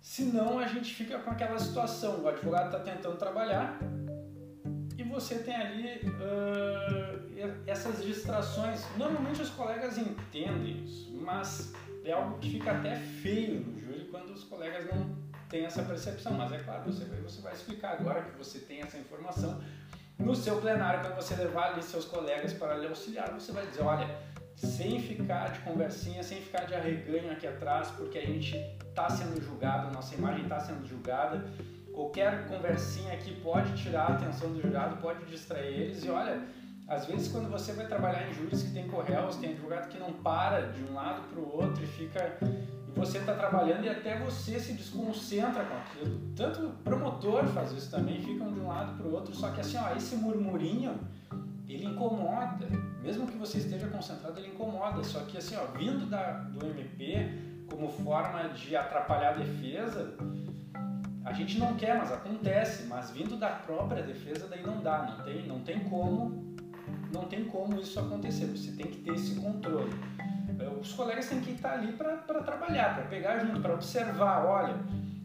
Senão 0.00 0.58
a 0.58 0.66
gente 0.66 0.92
fica 0.92 1.18
com 1.18 1.30
aquela 1.30 1.58
situação, 1.58 2.22
o 2.22 2.28
advogado 2.28 2.66
está 2.66 2.80
tentando 2.80 3.16
trabalhar 3.16 3.78
e 4.98 5.02
você 5.04 5.38
tem 5.38 5.54
ali 5.54 6.00
uh, 6.08 7.62
essas 7.66 8.02
distrações. 8.02 8.84
Normalmente 8.96 9.42
os 9.42 9.50
colegas 9.50 9.96
entendem 9.96 10.84
isso, 10.84 11.12
mas 11.14 11.72
é 12.04 12.12
algo 12.12 12.38
que 12.38 12.50
fica 12.50 12.72
até 12.72 12.96
feio 12.96 13.60
no 13.60 13.78
júri 13.78 14.08
quando 14.10 14.30
os 14.30 14.44
colegas 14.44 14.84
não 14.86 15.16
têm 15.48 15.64
essa 15.64 15.82
percepção. 15.82 16.32
Mas 16.34 16.52
é 16.52 16.58
claro, 16.58 16.92
você 16.92 17.04
você 17.04 17.40
vai 17.40 17.52
explicar 17.52 17.92
agora 17.92 18.22
que 18.22 18.36
você 18.36 18.58
tem 18.58 18.82
essa 18.82 18.98
informação 18.98 19.62
no 20.22 20.34
seu 20.34 20.60
plenário, 20.60 21.00
quando 21.00 21.16
você 21.16 21.34
levar 21.34 21.72
ali 21.72 21.82
seus 21.82 22.04
colegas 22.04 22.52
para 22.52 22.76
lhe 22.76 22.86
auxiliar, 22.86 23.30
você 23.32 23.52
vai 23.52 23.66
dizer, 23.66 23.82
olha, 23.82 24.08
sem 24.56 25.00
ficar 25.00 25.52
de 25.52 25.58
conversinha, 25.60 26.22
sem 26.22 26.40
ficar 26.40 26.64
de 26.64 26.74
arreganho 26.74 27.32
aqui 27.32 27.46
atrás, 27.46 27.90
porque 27.90 28.18
a 28.18 28.24
gente 28.24 28.56
está 28.88 29.08
sendo 29.10 29.40
julgado, 29.42 29.92
nossa 29.92 30.14
imagem 30.14 30.44
está 30.44 30.60
sendo 30.60 30.86
julgada. 30.86 31.44
Qualquer 31.92 32.46
conversinha 32.48 33.12
aqui 33.12 33.34
pode 33.42 33.76
tirar 33.82 34.02
a 34.02 34.14
atenção 34.14 34.52
do 34.52 34.62
jurado, 34.62 34.96
pode 34.96 35.24
distrair 35.26 35.74
eles. 35.74 36.04
E 36.04 36.10
olha, 36.10 36.40
às 36.88 37.06
vezes 37.06 37.28
quando 37.28 37.50
você 37.50 37.72
vai 37.72 37.86
trabalhar 37.86 38.28
em 38.28 38.32
júris 38.32 38.62
que 38.62 38.72
tem 38.72 38.88
correios, 38.88 39.36
tem 39.36 39.50
advogado 39.50 39.88
que 39.88 39.98
não 39.98 40.12
para 40.12 40.68
de 40.68 40.82
um 40.84 40.94
lado 40.94 41.22
para 41.28 41.40
o 41.40 41.56
outro 41.56 41.82
e 41.82 41.86
fica 41.86 42.38
você 42.94 43.18
está 43.18 43.34
trabalhando 43.34 43.84
e 43.84 43.88
até 43.88 44.18
você 44.18 44.60
se 44.60 44.74
desconcentra 44.74 45.64
com 45.64 45.74
aquilo. 45.76 46.20
Tanto 46.36 46.66
o 46.66 46.70
promotor 46.84 47.46
faz 47.48 47.72
isso 47.72 47.90
também, 47.90 48.20
ficam 48.20 48.52
de 48.52 48.60
um 48.60 48.68
lado 48.68 48.96
para 48.96 49.06
o 49.06 49.12
outro, 49.12 49.34
só 49.34 49.50
que 49.50 49.60
assim, 49.60 49.78
ó, 49.78 49.94
esse 49.96 50.16
murmurinho, 50.16 50.98
ele 51.68 51.86
incomoda. 51.86 52.68
Mesmo 53.02 53.26
que 53.26 53.36
você 53.36 53.58
esteja 53.58 53.88
concentrado, 53.88 54.38
ele 54.38 54.48
incomoda. 54.48 55.02
Só 55.02 55.20
que 55.20 55.38
assim, 55.38 55.56
ó, 55.56 55.66
vindo 55.76 56.06
da, 56.06 56.32
do 56.32 56.66
MP 56.66 57.28
como 57.70 57.88
forma 57.88 58.50
de 58.50 58.76
atrapalhar 58.76 59.30
a 59.30 59.38
defesa, 59.38 60.14
a 61.24 61.32
gente 61.32 61.58
não 61.58 61.74
quer, 61.74 61.96
mas 61.96 62.12
acontece. 62.12 62.84
Mas 62.84 63.10
vindo 63.10 63.36
da 63.36 63.48
própria 63.48 64.02
defesa, 64.02 64.46
daí 64.48 64.62
não 64.62 64.82
dá, 64.82 65.02
não 65.02 65.24
tem, 65.24 65.46
não 65.46 65.60
tem 65.60 65.80
como, 65.80 66.54
não 67.12 67.24
tem 67.24 67.44
como 67.44 67.80
isso 67.80 67.98
acontecer. 67.98 68.46
Você 68.46 68.72
tem 68.72 68.86
que 68.86 68.98
ter 68.98 69.14
esse 69.14 69.36
controle 69.36 69.90
os 70.68 70.92
colegas 70.92 71.28
têm 71.28 71.40
que 71.40 71.52
estar 71.52 71.72
ali 71.72 71.92
para 71.92 72.16
trabalhar, 72.16 72.94
para 72.94 73.04
pegar 73.04 73.38
junto, 73.38 73.60
para 73.60 73.74
observar, 73.74 74.44
olha, 74.44 74.74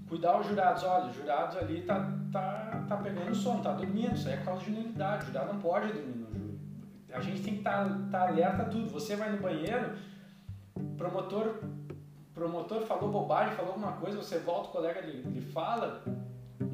cuidar 0.07 0.39
os 0.39 0.47
jurados, 0.47 0.83
olha, 0.83 1.05
os 1.05 1.15
jurados 1.15 1.57
ali 1.57 1.81
tá, 1.81 2.11
tá, 2.31 2.85
tá 2.87 2.97
pegando 2.97 3.33
sono, 3.35 3.61
tá 3.61 3.73
dormindo, 3.73 4.15
isso 4.15 4.27
aí 4.27 4.35
é 4.35 4.37
causa 4.37 4.63
de 4.63 4.71
nulidade, 4.71 5.23
o 5.23 5.27
jurado 5.27 5.53
não 5.53 5.59
pode 5.59 5.87
dormir 5.87 6.15
no 6.15 6.33
júri. 6.33 6.59
A 7.11 7.19
gente 7.19 7.41
tem 7.41 7.53
que 7.53 7.59
estar 7.59 7.85
tá, 7.85 7.99
tá 8.11 8.27
alerta 8.27 8.63
a 8.63 8.65
tudo. 8.65 8.89
Você 8.89 9.15
vai 9.15 9.31
no 9.31 9.41
banheiro, 9.41 9.91
promotor 10.97 11.59
promotor 12.37 12.81
falou 12.83 13.09
bobagem, 13.09 13.55
falou 13.55 13.71
alguma 13.71 13.93
coisa, 13.93 14.17
você 14.17 14.37
volta, 14.37 14.69
o 14.69 14.71
colega 14.71 15.01
lhe, 15.01 15.23
lhe 15.23 15.41
fala, 15.41 16.03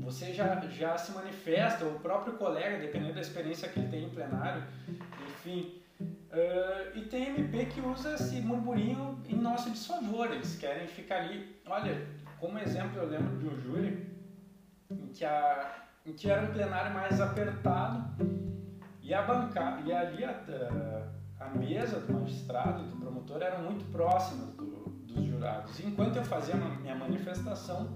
você 0.01 0.34
já, 0.34 0.60
já 0.67 0.98
se 0.98 1.13
manifesta, 1.13 1.86
o 1.86 2.00
próprio 2.00 2.34
colega, 2.34 2.77
dependendo 2.77 3.13
da 3.13 3.22
experiência 3.22 3.70
que 3.70 3.79
ele 3.79 3.88
tem 3.88 4.03
em 4.03 4.10
plenário, 4.10 4.62
enfim, 5.29 5.82
Uh, 6.34 6.98
e 6.98 7.02
tem 7.02 7.28
MP 7.28 7.66
que 7.68 7.80
usa 7.80 8.16
esse 8.16 8.42
murmurinho 8.42 9.22
em 9.30 9.36
nosso 9.36 9.70
desfavor, 9.70 10.32
eles 10.32 10.56
querem 10.56 10.88
ficar 10.88 11.18
ali. 11.18 11.62
Olha, 11.68 12.08
como 12.40 12.58
exemplo, 12.58 13.00
eu 13.00 13.08
lembro 13.08 13.38
de 13.38 13.46
um 13.46 13.62
júri 13.62 14.12
em 14.90 15.08
que, 15.10 15.24
a, 15.24 15.86
em 16.04 16.13
que 16.13 16.28
era 16.28 16.42
um 16.42 16.52
plenário 16.52 16.92
mais 16.92 17.22
apertado 17.22 18.16
e 19.00 19.13
a 19.13 19.22
bancada, 19.22 19.82
e 19.82 19.94
ali 19.94 20.25
a, 20.25 21.06
a 21.40 21.50
mesa 21.50 22.00
do 22.00 22.13
magistrado 22.13 22.84
do 22.84 22.98
promotor 22.98 23.40
eram 23.40 23.62
muito 23.62 23.86
próximas 23.92 24.56
do, 24.56 24.90
dos 25.06 25.24
jurados. 25.25 25.80
Enquanto 25.82 26.16
eu 26.16 26.25
fazia 26.25 26.56
minha 26.56 26.96
manifestação, 26.96 27.96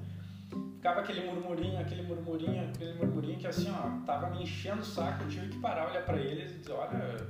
ficava 0.76 1.00
aquele 1.00 1.26
murmurinho, 1.26 1.80
aquele 1.80 2.04
murmurinho, 2.04 2.70
aquele 2.70 2.94
murmurinho 2.94 3.40
que 3.40 3.48
assim, 3.48 3.72
ó, 3.72 4.06
tava 4.06 4.30
me 4.30 4.44
enchendo 4.44 4.82
o 4.82 4.86
saco, 4.86 5.24
eu 5.24 5.28
tive 5.28 5.50
que 5.50 5.60
parar, 5.60 5.90
olhar 5.90 6.06
para 6.06 6.18
eles 6.18 6.52
e 6.52 6.60
dizer, 6.60 6.74
olha 6.74 7.28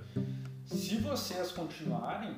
se 0.77 0.97
vocês 0.97 1.51
continuarem, 1.51 2.35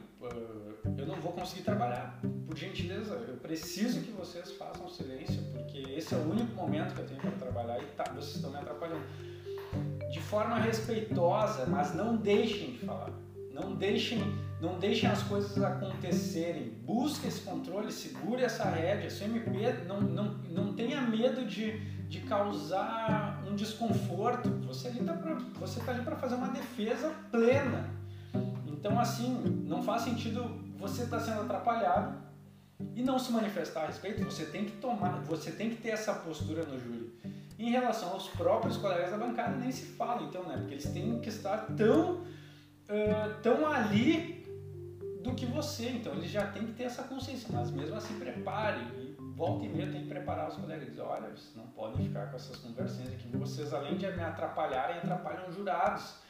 eu 0.98 1.06
não 1.06 1.16
vou 1.16 1.34
conseguir 1.34 1.64
trabalhar. 1.64 2.20
Por 2.48 2.58
gentileza, 2.58 3.14
eu 3.28 3.36
preciso 3.36 4.02
que 4.02 4.12
vocês 4.12 4.54
façam 4.54 4.88
silêncio, 4.88 5.44
porque 5.52 5.80
esse 5.92 6.14
é 6.14 6.18
o 6.18 6.22
único 6.22 6.56
momento 6.56 6.96
que 6.96 7.02
eu 7.02 7.06
tenho 7.06 7.20
para 7.20 7.32
trabalhar 7.32 7.80
e 7.80 7.86
tá, 7.88 8.06
vocês 8.06 8.36
estão 8.36 8.50
me 8.50 8.58
atrapalhando. 8.58 9.04
De 10.10 10.22
forma 10.22 10.58
respeitosa, 10.58 11.66
mas 11.66 11.94
não 11.94 12.16
deixem 12.16 12.72
de 12.72 12.80
falar. 12.80 13.12
Não 13.52 13.76
deixem, 13.76 14.20
não 14.62 14.80
deixem 14.80 15.10
as 15.10 15.22
coisas 15.24 15.62
acontecerem. 15.62 16.70
Busque 16.86 17.28
esse 17.28 17.42
controle, 17.42 17.92
segure 17.92 18.42
essa 18.42 18.64
rédea. 18.64 19.10
Se 19.10 19.22
o 19.22 19.26
MP 19.26 19.84
não, 19.86 20.00
não, 20.00 20.38
não 20.50 20.74
tenha 20.74 21.02
medo 21.02 21.46
de, 21.46 21.78
de 22.08 22.22
causar 22.22 23.44
um 23.46 23.54
desconforto. 23.54 24.50
Você 24.66 24.88
está 24.88 25.14
tá 25.14 25.92
ali 25.92 26.04
para 26.04 26.16
fazer 26.16 26.36
uma 26.36 26.48
defesa 26.48 27.14
plena 27.30 27.99
então, 28.80 28.98
assim, 28.98 29.66
não 29.68 29.84
faz 29.84 30.04
sentido 30.04 30.42
você 30.78 31.04
estar 31.04 31.18
tá 31.18 31.24
sendo 31.24 31.42
atrapalhado 31.42 32.18
e 32.96 33.04
não 33.04 33.20
se 33.20 33.30
manifestar 33.30 33.84
a 33.84 33.88
respeito. 33.88 34.24
Você 34.24 34.46
tem 34.46 34.64
que 34.64 34.72
tomar, 34.78 35.20
você 35.26 35.52
tem 35.52 35.70
que 35.70 35.82
ter 35.82 35.90
essa 35.90 36.14
postura 36.14 36.64
no 36.64 36.80
júri. 36.80 37.14
Em 37.60 37.72
relação 37.72 38.12
aos 38.12 38.30
próprios 38.30 38.78
colegas 38.78 39.12
da 39.12 39.18
bancada, 39.18 39.58
nem 39.58 39.70
se 39.70 39.86
fala, 39.86 40.24
então, 40.24 40.44
né? 40.44 40.56
Porque 40.56 40.76
eles 40.76 40.90
têm 40.94 41.20
que 41.20 41.28
estar 41.28 41.58
tão, 41.76 42.22
uh, 42.22 43.42
tão 43.44 43.68
ali 43.68 44.48
do 45.22 45.36
que 45.36 45.46
você. 45.46 45.90
Então, 45.90 46.14
eles 46.14 46.32
já 46.32 46.48
têm 46.48 46.68
que 46.68 46.72
ter 46.72 46.84
essa 46.84 47.04
consciência. 47.04 47.50
Mas 47.52 47.72
mesmo 47.72 47.98
assim, 47.98 48.18
prepare. 48.18 48.80
E 48.98 49.18
volta 49.36 49.66
e 49.66 49.68
meia 49.68 49.92
tem 49.92 50.04
que 50.04 50.08
preparar 50.08 50.48
os 50.48 50.56
colegas. 50.56 50.98
Olha, 51.00 51.28
vocês 51.28 51.54
não 51.54 51.68
podem 51.68 52.08
ficar 52.08 52.28
com 52.28 52.38
essas 52.38 52.56
conversinhas 52.56 53.12
aqui. 53.12 53.28
Vocês, 53.36 53.74
além 53.74 53.98
de 53.98 54.10
me 54.10 54.24
atrapalharem, 54.24 55.00
atrapalham 55.00 55.50
os 55.50 55.56
jurados 55.56 56.29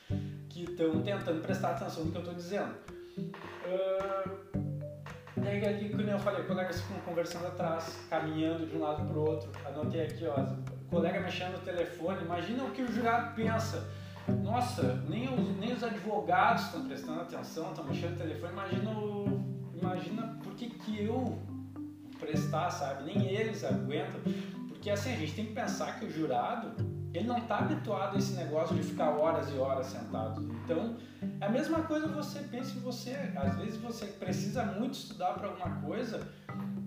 que 0.50 0.64
estão 0.64 1.02
tentando 1.02 1.42
prestar 1.42 1.72
atenção 1.72 2.06
no 2.06 2.12
que 2.12 2.18
eu 2.18 2.22
estou 2.22 2.36
dizendo. 2.36 2.74
Uh, 3.18 4.30
daí 5.38 5.66
ali, 5.66 5.90
como 5.90 6.02
eu 6.02 6.20
falei, 6.20 6.44
colegas 6.44 6.82
ficam 6.82 7.00
conversando 7.02 7.48
atrás, 7.48 8.00
caminhando 8.10 8.66
de 8.66 8.76
um 8.76 8.82
lado 8.82 9.06
para 9.06 9.18
o 9.18 9.22
outro. 9.22 9.52
Anotei 9.66 10.02
aqui, 10.02 10.26
ó, 10.26 10.36
colega 10.90 11.20
mexendo 11.20 11.54
no 11.54 11.60
telefone. 11.60 12.24
Imagina 12.24 12.64
o 12.64 12.72
que 12.72 12.82
o 12.82 12.92
jurado 12.92 13.36
pensa. 13.36 13.88
Nossa, 14.44 14.96
nem 15.08 15.32
os, 15.34 15.58
nem 15.58 15.74
os 15.74 15.84
advogados 15.84 16.66
estão 16.66 16.86
prestando 16.86 17.22
atenção, 17.22 17.70
estão 17.70 17.86
mexendo 17.86 18.12
no 18.12 18.18
telefone. 18.18 18.54
Imagina, 18.54 18.92
o, 18.92 19.60
imagina 19.74 20.40
por 20.44 20.54
que, 20.56 20.70
que 20.70 21.04
eu 21.04 21.38
prestar, 22.20 22.70
sabe? 22.70 23.04
Nem 23.06 23.28
eles 23.28 23.64
aguentam. 23.64 24.20
Porque 24.68 24.90
assim, 24.90 25.14
a 25.14 25.16
gente 25.16 25.34
tem 25.34 25.46
que 25.46 25.54
pensar 25.54 26.00
que 26.00 26.06
o 26.06 26.10
jurado 26.10 26.99
ele 27.14 27.28
não 27.28 27.38
está 27.40 27.60
habituado 27.60 28.16
a 28.16 28.20
esse 28.20 28.34
negócio 28.34 28.76
de 28.76 28.84
ficar 28.84 29.10
horas 29.10 29.50
e 29.52 29.58
horas 29.58 29.88
sentado. 29.88 30.42
Então, 30.64 30.96
é 31.42 31.46
a 31.46 31.50
mesma 31.50 31.82
coisa 31.84 32.08
você 32.08 32.40
pensa 32.40 32.78
em 32.78 32.82
você. 32.82 33.16
Às 33.36 33.56
vezes 33.56 33.78
você 33.78 34.06
precisa 34.06 34.64
muito 34.64 34.94
estudar 34.94 35.34
para 35.34 35.48
alguma 35.48 35.82
coisa 35.82 36.28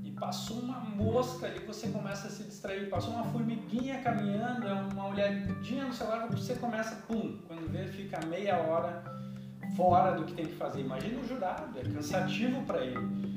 e 0.05 0.11
passou 0.13 0.59
uma 0.59 0.79
mosca 0.79 1.47
ali, 1.47 1.65
você 1.67 1.89
começa 1.89 2.29
a 2.29 2.31
se 2.31 2.45
distrair. 2.45 2.89
Passou 2.89 3.15
uma 3.15 3.25
formiguinha 3.25 4.01
caminhando, 4.01 4.67
é 4.67 4.73
uma 4.73 5.09
olhadinha 5.09 5.87
no 5.87 5.93
celular, 5.93 6.29
você 6.29 6.55
começa, 6.55 6.97
pum, 7.07 7.39
quando 7.49 7.69
vê, 7.71 7.87
fica 7.87 8.25
meia 8.27 8.59
hora 8.59 9.03
fora 9.77 10.13
do 10.13 10.25
que 10.25 10.35
tem 10.35 10.47
que 10.47 10.55
fazer. 10.55 10.83
Imagina 10.83 11.21
o 11.21 11.27
jurado, 11.27 11.77
é 11.79 11.83
cansativo 11.83 12.63
para 12.63 12.85
ele 12.85 13.32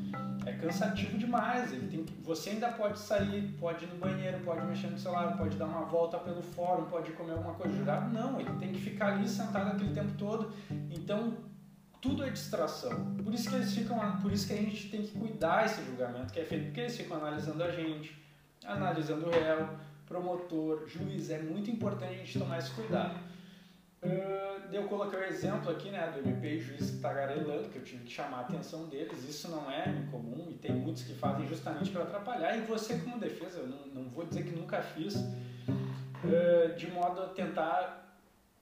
é 0.45 0.53
cansativo 0.53 1.17
demais. 1.17 1.71
Ele 1.73 1.87
tem, 1.87 2.05
você 2.23 2.51
ainda 2.51 2.69
pode 2.69 2.99
sair, 2.99 3.55
pode 3.59 3.85
ir 3.85 3.87
no 3.87 3.95
banheiro, 3.97 4.39
pode 4.39 4.65
mexer 4.65 4.87
no 4.87 4.97
celular, 4.97 5.37
pode 5.37 5.57
dar 5.57 5.65
uma 5.65 5.85
volta 5.85 6.17
pelo 6.19 6.41
fórum, 6.41 6.85
pode 6.85 7.11
comer 7.13 7.33
alguma 7.33 7.53
coisa. 7.53 7.75
Jurado 7.75 8.13
não, 8.13 8.39
ele 8.39 8.51
tem 8.59 8.71
que 8.71 8.79
ficar 8.79 9.13
ali 9.13 9.27
sentado 9.27 9.71
aquele 9.71 9.93
tempo 9.93 10.13
todo. 10.17 10.53
Então 10.91 11.33
tudo 12.05 12.23
é 12.23 12.29
distração. 12.29 13.15
Por 13.15 13.33
isso 13.33 13.49
que 13.49 13.55
eles 13.55 13.73
ficam, 13.73 13.99
por 14.21 14.31
isso 14.31 14.47
que 14.47 14.53
a 14.53 14.57
gente 14.57 14.89
tem 14.89 15.01
que 15.01 15.17
cuidar 15.17 15.65
esse 15.65 15.83
julgamento 15.83 16.31
que 16.31 16.39
é 16.39 16.43
feito, 16.43 16.65
porque 16.65 16.81
eles 16.81 16.95
ficam 16.95 17.17
analisando 17.17 17.63
a 17.63 17.71
gente, 17.71 18.15
analisando 18.63 19.25
o 19.25 19.31
réu, 19.31 19.67
promotor, 20.05 20.87
juiz. 20.87 21.31
É 21.31 21.39
muito 21.39 21.71
importante 21.71 22.13
a 22.13 22.17
gente 22.17 22.37
tomar 22.37 22.59
esse 22.59 22.69
cuidado. 22.71 23.19
Uh, 24.05 24.73
eu 24.73 24.83
coloquei 24.83 25.19
o 25.19 25.23
exemplo 25.23 25.71
aqui 25.71 25.89
né, 25.89 26.11
do 26.11 26.19
MP 26.19 26.47
e 26.47 26.59
juiz 26.59 26.99
tagarelando, 27.01 27.69
que 27.69 27.77
eu 27.77 27.83
tive 27.83 28.03
que 28.03 28.11
chamar 28.11 28.37
a 28.37 28.41
atenção 28.41 28.87
deles. 28.87 29.27
Isso 29.27 29.49
não 29.49 29.69
é 29.71 29.89
incomum 29.89 30.47
e 30.51 30.53
tem 30.53 30.71
muitos 30.71 31.03
que 31.03 31.13
fazem 31.13 31.47
justamente 31.47 31.89
para 31.89 32.03
atrapalhar. 32.03 32.55
E 32.57 32.61
você, 32.61 32.99
como 32.99 33.19
defesa, 33.19 33.59
eu 33.59 33.67
não, 33.67 33.87
não 33.87 34.09
vou 34.09 34.25
dizer 34.25 34.43
que 34.43 34.55
nunca 34.55 34.81
fiz, 34.81 35.15
uh, 35.15 36.75
de 36.77 36.91
modo 36.91 37.21
a 37.21 37.27
tentar 37.29 38.05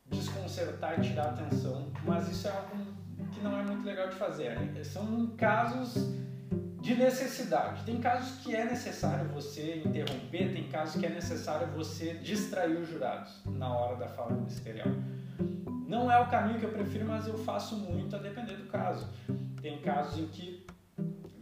desconcertar 0.06 1.00
e 1.00 1.10
tirar 1.10 1.26
a 1.26 1.30
atenção, 1.32 1.92
mas 2.06 2.30
isso 2.30 2.48
é 2.48 2.52
algo 2.52 2.76
que 3.34 3.42
não 3.42 3.60
é 3.60 3.64
muito 3.64 3.86
legal 3.86 4.10
de 4.10 4.16
fazer. 4.16 4.58
São 4.84 5.28
casos 5.38 5.96
de 6.84 6.96
necessidade. 6.96 7.84
Tem 7.86 8.00
casos 8.00 8.44
que 8.44 8.54
é 8.54 8.66
necessário 8.66 9.30
você 9.30 9.82
interromper, 9.86 10.54
tem 10.54 10.68
casos 10.68 11.00
que 11.00 11.06
é 11.06 11.10
necessário 11.10 11.68
você 11.68 12.14
distrair 12.16 12.76
os 12.76 12.90
jurados 12.90 13.42
na 13.46 13.74
hora 13.74 13.96
da 13.96 14.08
fala 14.10 14.34
ministerial. 14.34 14.90
Não 15.88 16.12
é 16.12 16.20
o 16.20 16.28
caminho 16.28 16.60
que 16.60 16.66
eu 16.66 16.72
prefiro, 16.72 17.06
mas 17.06 17.28
eu 17.28 17.38
faço 17.38 17.76
muito 17.76 18.16
a 18.16 18.20
depender 18.20 18.56
do 18.56 18.68
caso. 18.68 19.08
Tem 19.62 19.80
casos 19.82 20.20
em 20.20 20.28
que 20.28 20.66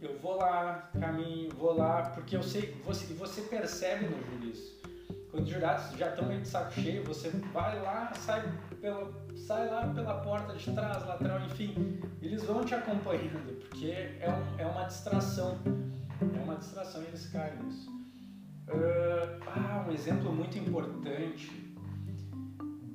eu 0.00 0.18
vou 0.18 0.36
lá, 0.36 0.90
caminho, 1.00 1.50
vou 1.54 1.74
lá, 1.74 2.10
porque 2.10 2.36
eu 2.36 2.42
sei, 2.42 2.76
você, 2.84 3.06
você 3.14 3.42
percebe 3.42 4.06
no 4.06 4.40
juízo. 4.40 4.82
Quando 5.30 5.44
os 5.44 5.50
jurados 5.50 5.96
já 5.96 6.08
estão 6.08 6.26
meio 6.26 6.42
de 6.42 6.48
saco 6.48 6.72
cheio, 6.72 7.04
você 7.04 7.30
vai 7.52 7.80
lá, 7.80 8.12
sai, 8.14 8.42
pela, 8.80 9.10
sai 9.34 9.70
lá 9.70 9.86
pela 9.86 10.20
porta 10.20 10.54
de 10.54 10.72
trás, 10.72 11.06
lateral, 11.06 11.40
enfim, 11.46 12.00
eles 12.20 12.44
vão 12.44 12.62
te 12.64 12.74
acompanhando, 12.74 13.58
porque 13.60 13.86
é, 13.86 14.28
um, 14.28 14.60
é 14.60 14.66
uma 14.66 14.84
distração. 14.84 15.58
É 16.20 16.38
uma 16.42 16.56
distração 16.56 17.02
e 17.02 17.06
eles 17.06 17.26
caem 17.28 17.56
nisso. 17.62 17.90
Uh, 18.68 19.42
ah, 19.46 19.86
um 19.88 19.92
exemplo 19.92 20.30
muito 20.32 20.58
importante 20.58 21.71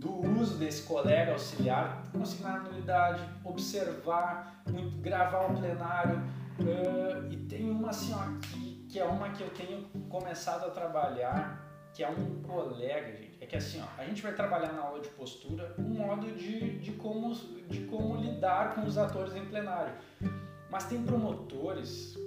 do 0.08 0.40
uso 0.40 0.58
desse 0.58 0.84
colega 0.84 1.34
auxiliar, 1.34 2.04
consignar 2.12 2.60
a 2.60 2.64
nulidade, 2.64 3.22
observar, 3.44 4.64
muito, 4.70 4.98
gravar 4.98 5.52
o 5.52 5.56
plenário. 5.56 6.18
Uh, 6.60 7.32
e 7.32 7.38
tem 7.38 7.70
uma 7.70 7.90
assim, 7.90 8.14
ó, 8.14 8.40
que, 8.42 8.86
que 8.90 9.00
é 9.00 9.06
uma 9.06 9.30
que 9.30 9.44
eu 9.44 9.50
tenho 9.50 9.84
começado 10.10 10.66
a 10.66 10.70
trabalhar, 10.72 11.62
que 11.94 12.04
é 12.04 12.10
um 12.10 12.42
colega, 12.42 13.16
gente. 13.16 13.38
É 13.40 13.46
que 13.46 13.56
assim, 13.56 13.82
ó, 13.82 14.02
a 14.02 14.06
gente 14.06 14.24
vai 14.24 14.34
trabalhar 14.34 14.72
na 14.72 14.82
aula 14.82 15.02
de 15.02 15.10
postura 15.10 15.76
um 15.78 15.84
modo 15.84 16.32
de, 16.32 16.80
de, 16.80 16.94
como, 16.94 17.36
de 17.36 17.82
como 17.82 18.16
lidar 18.16 18.74
com 18.74 18.86
os 18.86 18.98
atores 18.98 19.36
em 19.36 19.46
plenário. 19.46 19.94
Mas 20.70 20.86
tem 20.86 21.02
promotores 21.02 22.18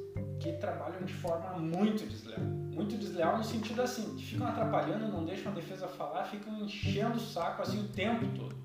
que 0.40 0.52
trabalham 0.54 1.02
de 1.02 1.12
forma 1.12 1.50
muito 1.59 2.06
desleal. 2.06 2.40
Muito 2.40 2.97
desleal 2.97 3.37
no 3.37 3.44
sentido 3.44 3.82
assim, 3.82 4.16
que 4.16 4.25
ficam 4.25 4.47
atrapalhando, 4.47 5.09
não 5.09 5.25
deixam 5.25 5.52
a 5.52 5.54
defesa 5.54 5.87
falar, 5.87 6.25
ficam 6.25 6.59
enchendo 6.61 7.16
o 7.16 7.20
saco 7.20 7.62
assim 7.62 7.80
o 7.80 7.88
tempo 7.88 8.26
todo. 8.35 8.56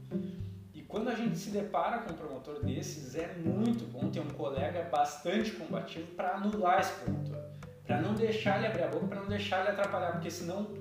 E 0.73 0.81
quando 0.81 1.09
a 1.09 1.15
gente 1.15 1.37
se 1.37 1.49
depara 1.49 1.99
com 1.99 2.13
um 2.13 2.15
promotor 2.15 2.63
desses, 2.63 3.15
é 3.15 3.33
muito 3.35 3.85
bom 3.91 4.09
ter 4.09 4.21
um 4.21 4.29
colega 4.29 4.87
bastante 4.89 5.51
combativo 5.51 6.07
para 6.15 6.35
anular 6.35 6.79
esse 6.79 6.93
promotor. 7.01 7.37
Para 7.85 8.01
não 8.01 8.13
deixar 8.13 8.57
ele 8.57 8.67
abrir 8.67 8.83
a 8.83 8.87
boca, 8.87 9.07
para 9.07 9.19
não 9.19 9.27
deixar 9.27 9.59
ele 9.59 9.69
atrapalhar, 9.69 10.13
porque 10.13 10.31
senão 10.31 10.73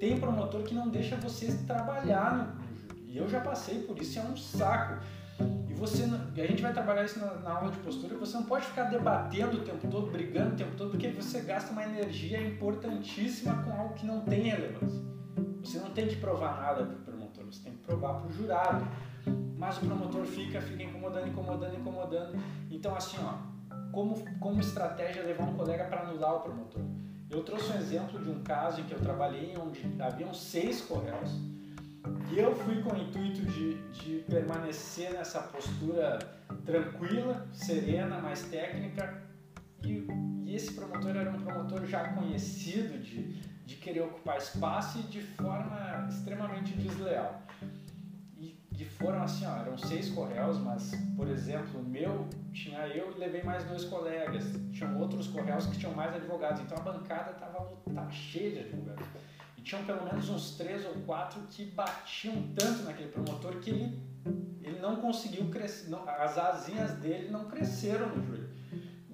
tem 0.00 0.18
promotor 0.18 0.62
que 0.62 0.74
não 0.74 0.88
deixa 0.88 1.16
você 1.16 1.56
trabalhar 1.66 2.36
no. 2.36 2.64
E 3.06 3.16
eu 3.16 3.28
já 3.28 3.40
passei 3.40 3.82
por 3.82 3.96
isso, 3.98 4.18
é 4.18 4.22
um 4.22 4.36
saco. 4.36 5.00
E 5.68 5.74
você, 5.74 6.04
a 6.04 6.46
gente 6.46 6.62
vai 6.62 6.72
trabalhar 6.72 7.04
isso 7.04 7.18
na, 7.18 7.34
na, 7.34 7.50
aula 7.54 7.70
de 7.70 7.78
postura, 7.78 8.16
você 8.16 8.36
não 8.36 8.44
pode 8.44 8.66
ficar 8.66 8.84
debatendo 8.84 9.58
o 9.58 9.60
tempo 9.62 9.88
todo, 9.88 10.10
brigando 10.10 10.54
o 10.54 10.56
tempo 10.56 10.76
todo, 10.76 10.90
porque 10.90 11.08
você 11.08 11.40
gasta 11.40 11.72
uma 11.72 11.82
energia 11.82 12.40
importantíssima 12.40 13.62
com 13.62 13.72
algo 13.72 13.94
que 13.94 14.06
não 14.06 14.20
tem 14.20 14.42
relevância. 14.42 15.02
Você 15.62 15.78
não 15.78 15.90
tem 15.90 16.06
que 16.06 16.16
provar 16.16 16.60
nada 16.60 16.84
para 16.84 16.94
o 16.94 17.00
promotor, 17.00 17.44
você 17.46 17.62
tem 17.64 17.72
que 17.72 17.78
provar 17.78 18.14
para 18.14 18.28
o 18.28 18.32
jurado. 18.32 18.86
Mas 19.56 19.78
o 19.78 19.80
promotor 19.80 20.24
fica, 20.26 20.60
fica 20.60 20.82
incomodando, 20.82 21.28
incomodando, 21.28 21.74
incomodando. 21.74 22.38
Então, 22.70 22.94
assim, 22.94 23.16
ó, 23.20 23.54
como, 23.90 24.22
como 24.38 24.60
estratégia 24.60 25.22
levar 25.22 25.44
um 25.44 25.54
colega 25.54 25.84
para 25.84 26.02
anular 26.02 26.36
o 26.36 26.40
promotor? 26.40 26.82
Eu 27.30 27.42
trouxe 27.42 27.72
um 27.72 27.76
exemplo 27.76 28.22
de 28.22 28.30
um 28.30 28.42
caso 28.42 28.80
em 28.80 28.84
que 28.84 28.92
eu 28.92 29.00
trabalhei, 29.00 29.56
onde 29.56 29.80
haviam 30.00 30.34
seis 30.34 30.82
correios 30.82 31.30
e 32.30 32.38
eu 32.38 32.54
fui 32.54 32.82
com 32.82 32.92
o 32.92 32.98
intuito 32.98 33.40
de, 33.46 33.74
de 33.92 34.24
permanecer 34.24 35.12
nessa 35.12 35.40
postura 35.40 36.18
tranquila, 36.64 37.46
serena, 37.52 38.18
mais 38.18 38.42
técnica. 38.42 39.22
E, 39.82 40.06
e, 40.44 40.54
esse 40.54 40.72
promotor 40.74 41.16
era 41.16 41.30
um 41.30 41.40
promotor 41.40 41.86
já 41.86 42.12
conhecido 42.12 42.98
de, 42.98 43.40
de 43.64 43.76
querer 43.76 44.02
ocupar 44.02 44.36
espaço 44.36 44.98
e 44.98 45.02
de 45.02 45.22
forma 45.22 46.06
extremamente 46.08 46.72
desleal. 46.74 47.42
E, 48.36 48.58
e 48.72 48.84
foram 48.84 49.22
assim, 49.22 49.46
ó, 49.46 49.56
eram 49.58 49.78
seis 49.78 50.10
correios, 50.10 50.58
mas, 50.58 50.92
por 51.16 51.28
exemplo, 51.28 51.80
o 51.80 51.84
meu 51.84 52.28
tinha 52.52 52.86
eu 52.88 53.12
e 53.12 53.18
levei 53.18 53.42
mais 53.42 53.64
dois 53.64 53.84
colegas. 53.84 54.44
Tinham 54.72 54.98
outros 55.00 55.28
correios 55.28 55.66
que 55.66 55.78
tinham 55.78 55.94
mais 55.94 56.14
advogados. 56.14 56.60
Então 56.60 56.76
a 56.76 56.82
bancada 56.82 57.30
estava 57.30 58.10
cheia 58.10 58.50
de 58.50 58.58
advogados 58.58 59.06
tinham 59.64 59.84
pelo 59.84 60.04
menos 60.04 60.28
uns 60.28 60.56
três 60.56 60.84
ou 60.84 60.92
quatro 61.06 61.40
que 61.50 61.64
batiam 61.64 62.34
tanto 62.54 62.82
naquele 62.82 63.08
promotor 63.08 63.56
que 63.56 63.70
ele, 63.70 63.98
ele 64.62 64.78
não 64.78 64.96
conseguiu 64.96 65.48
crescer, 65.48 65.88
não, 65.88 66.06
as 66.06 66.36
asinhas 66.36 66.92
dele 66.98 67.30
não 67.30 67.46
cresceram 67.46 68.08
no 68.10 68.22
júri. 68.22 68.44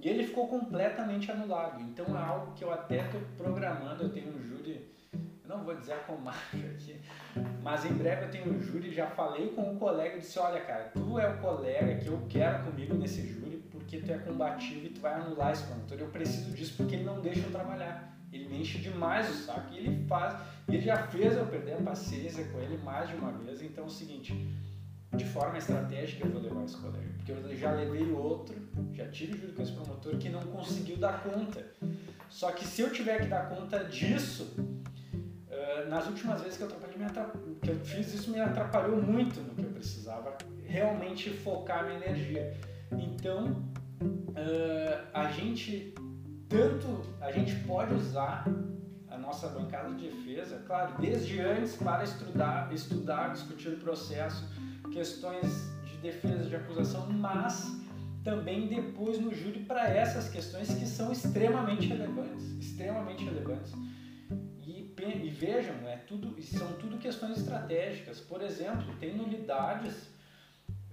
E 0.03 0.09
ele 0.09 0.27
ficou 0.27 0.49
completamente 0.49 1.31
anulado. 1.31 1.81
Então 1.83 2.19
é 2.19 2.23
algo 2.23 2.53
que 2.55 2.65
eu 2.65 2.73
até 2.73 3.05
estou 3.05 3.21
programando. 3.37 4.03
Eu 4.03 4.13
tenho 4.13 4.35
um 4.35 4.41
júri, 4.43 4.91
não 5.47 5.63
vou 5.63 5.77
dizer 5.77 5.93
a 5.93 5.99
comarca 5.99 6.57
aqui, 6.57 7.01
mas 7.63 7.85
em 7.85 7.93
breve 7.93 8.25
eu 8.25 8.31
tenho 8.31 8.53
um 8.53 8.59
júri. 8.59 8.91
Já 8.91 9.07
falei 9.09 9.51
com 9.51 9.71
um 9.71 9.79
colega 9.79 10.17
e 10.17 10.21
disse: 10.21 10.39
Olha, 10.39 10.61
cara, 10.63 10.85
tu 10.95 11.19
é 11.19 11.29
o 11.29 11.39
colega 11.39 11.97
que 11.97 12.09
eu 12.09 12.27
quero 12.29 12.65
comigo 12.65 12.95
nesse 12.95 13.27
júri 13.27 13.63
porque 13.91 14.07
tu 14.07 14.13
é 14.13 14.19
combativo 14.19 14.87
e 14.87 14.91
tu 14.91 15.01
vai 15.01 15.15
anular 15.15 15.51
esse 15.51 15.65
promotor. 15.65 15.99
Eu 15.99 16.07
preciso 16.07 16.53
disso 16.53 16.75
porque 16.77 16.95
ele 16.95 17.03
não 17.03 17.21
deixa 17.21 17.41
eu 17.41 17.51
trabalhar. 17.51 18.17
Ele 18.33 18.49
me 18.49 18.61
enche 18.61 18.79
demais 18.79 19.29
o 19.29 19.33
saco 19.33 19.75
e 19.75 19.79
ele 19.79 20.07
faz. 20.07 20.41
Ele 20.69 20.81
já 20.81 21.09
fez 21.09 21.37
eu 21.37 21.45
perder 21.47 21.73
a 21.73 21.83
paciência 21.83 22.45
com 22.45 22.61
ele 22.61 22.79
mais 22.79 23.09
de 23.09 23.17
uma 23.17 23.33
vez. 23.33 23.61
Então 23.61 23.83
é 23.83 23.87
o 23.89 23.91
seguinte, 23.91 24.33
de 25.13 25.25
forma 25.25 25.59
estratégica 25.59 26.25
eu 26.25 26.31
vou 26.31 26.41
levar 26.41 26.65
esse 26.65 26.77
colega. 26.77 27.11
Porque 27.17 27.33
eu 27.33 27.57
já 27.57 27.73
levei 27.73 28.13
outro, 28.13 28.55
já 28.93 29.09
tive 29.09 29.37
júri 29.37 29.53
com 29.55 29.63
esse 29.63 29.73
promotor 29.73 30.17
que 30.19 30.29
não 30.29 30.43
conseguiu 30.43 30.97
dar 30.97 31.25
conta. 31.25 31.67
Só 32.29 32.53
que 32.53 32.65
se 32.65 32.83
eu 32.83 32.93
tiver 32.93 33.23
que 33.23 33.27
dar 33.27 33.49
conta 33.49 33.83
disso, 33.83 34.55
nas 35.89 36.07
últimas 36.07 36.41
vezes 36.43 36.57
que 36.57 36.63
eu, 36.63 36.69
que 37.61 37.71
eu 37.71 37.81
fiz 37.81 38.15
isso 38.15 38.31
me 38.31 38.39
atrapalhou 38.39 39.03
muito 39.03 39.41
no 39.41 39.53
que 39.57 39.65
eu 39.65 39.73
precisava 39.73 40.39
realmente 40.65 41.31
focar 41.31 41.85
minha 41.85 41.97
energia. 41.97 42.57
Então, 42.93 43.69
a 45.13 45.31
gente 45.31 45.95
tanto 46.49 47.03
a 47.21 47.31
gente 47.31 47.55
pode 47.67 47.95
usar 47.95 48.45
a 49.09 49.17
nossa 49.17 49.49
bancada 49.49 49.95
de 49.95 50.09
defesa, 50.09 50.63
claro, 50.67 51.01
desde 51.01 51.41
antes 51.41 51.77
para 51.77 52.03
estudar, 52.03 52.73
estudar, 52.73 53.33
discutir 53.33 53.69
o 53.69 53.77
processo, 53.77 54.49
questões 54.93 55.71
de 55.85 55.97
defesa 55.99 56.49
de 56.49 56.57
acusação, 56.57 57.09
mas 57.11 57.71
também 58.25 58.67
depois 58.69 59.19
no 59.19 59.35
júri 59.35 59.61
para 59.61 59.89
essas 59.89 60.29
questões 60.29 60.69
que 60.75 60.87
são 60.87 61.11
extremamente 61.13 61.87
relevantes, 61.87 62.45
extremamente 62.59 63.25
relevantes. 63.25 63.73
E, 64.67 64.95
e 65.25 65.31
vejam, 65.31 65.75
é 65.89 65.97
tudo, 65.97 66.41
são 66.43 66.73
tudo 66.75 66.99
questões 66.99 67.39
estratégicas. 67.39 68.21
Por 68.21 68.43
exemplo, 68.43 68.95
tem 68.99 69.17
nulidades 69.17 70.11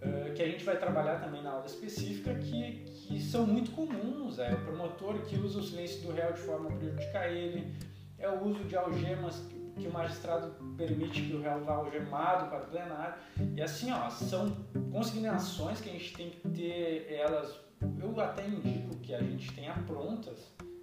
uh, 0.02 0.34
que 0.34 0.42
a 0.42 0.48
gente 0.48 0.64
vai 0.64 0.78
trabalhar 0.78 1.20
também 1.20 1.42
na 1.42 1.52
aula 1.52 1.66
específica 1.66 2.34
que, 2.36 2.86
que 2.86 3.22
são 3.22 3.46
muito 3.46 3.72
comuns. 3.72 4.40
É 4.40 4.54
o 4.54 4.62
promotor 4.62 5.22
que 5.22 5.38
usa 5.38 5.60
o 5.60 5.64
silêncio 5.64 6.02
do 6.02 6.12
réu 6.12 6.34
de 6.34 6.40
forma 6.40 6.70
a 6.70 6.74
prejudicar 6.74 7.32
ele, 7.32 7.76
é 8.18 8.30
o 8.30 8.44
uso 8.44 8.64
de 8.64 8.76
algemas 8.76 9.42
que 9.78 9.88
o 9.88 9.94
magistrado 9.94 10.52
permite 10.76 11.22
que 11.22 11.36
o 11.36 11.42
réu 11.42 11.64
vá 11.64 11.76
algemado 11.76 12.50
para 12.50 12.64
o 12.64 12.68
plenário. 12.68 13.16
E 13.56 13.62
assim, 13.62 13.92
ó, 13.92 14.10
são 14.10 14.56
consignações 14.92 15.80
que 15.80 15.90
a 15.90 15.94
gente 15.94 16.14
tem 16.14 16.30
que 16.32 16.50
ter 16.50 17.14
elas, 17.14 17.60
eu 18.02 18.20
até 18.20 18.46
indico 18.48 18.98
que 18.98 19.14
a 19.14 19.22
gente 19.22 19.54
tenha 19.54 19.74
prontas, 19.86 20.40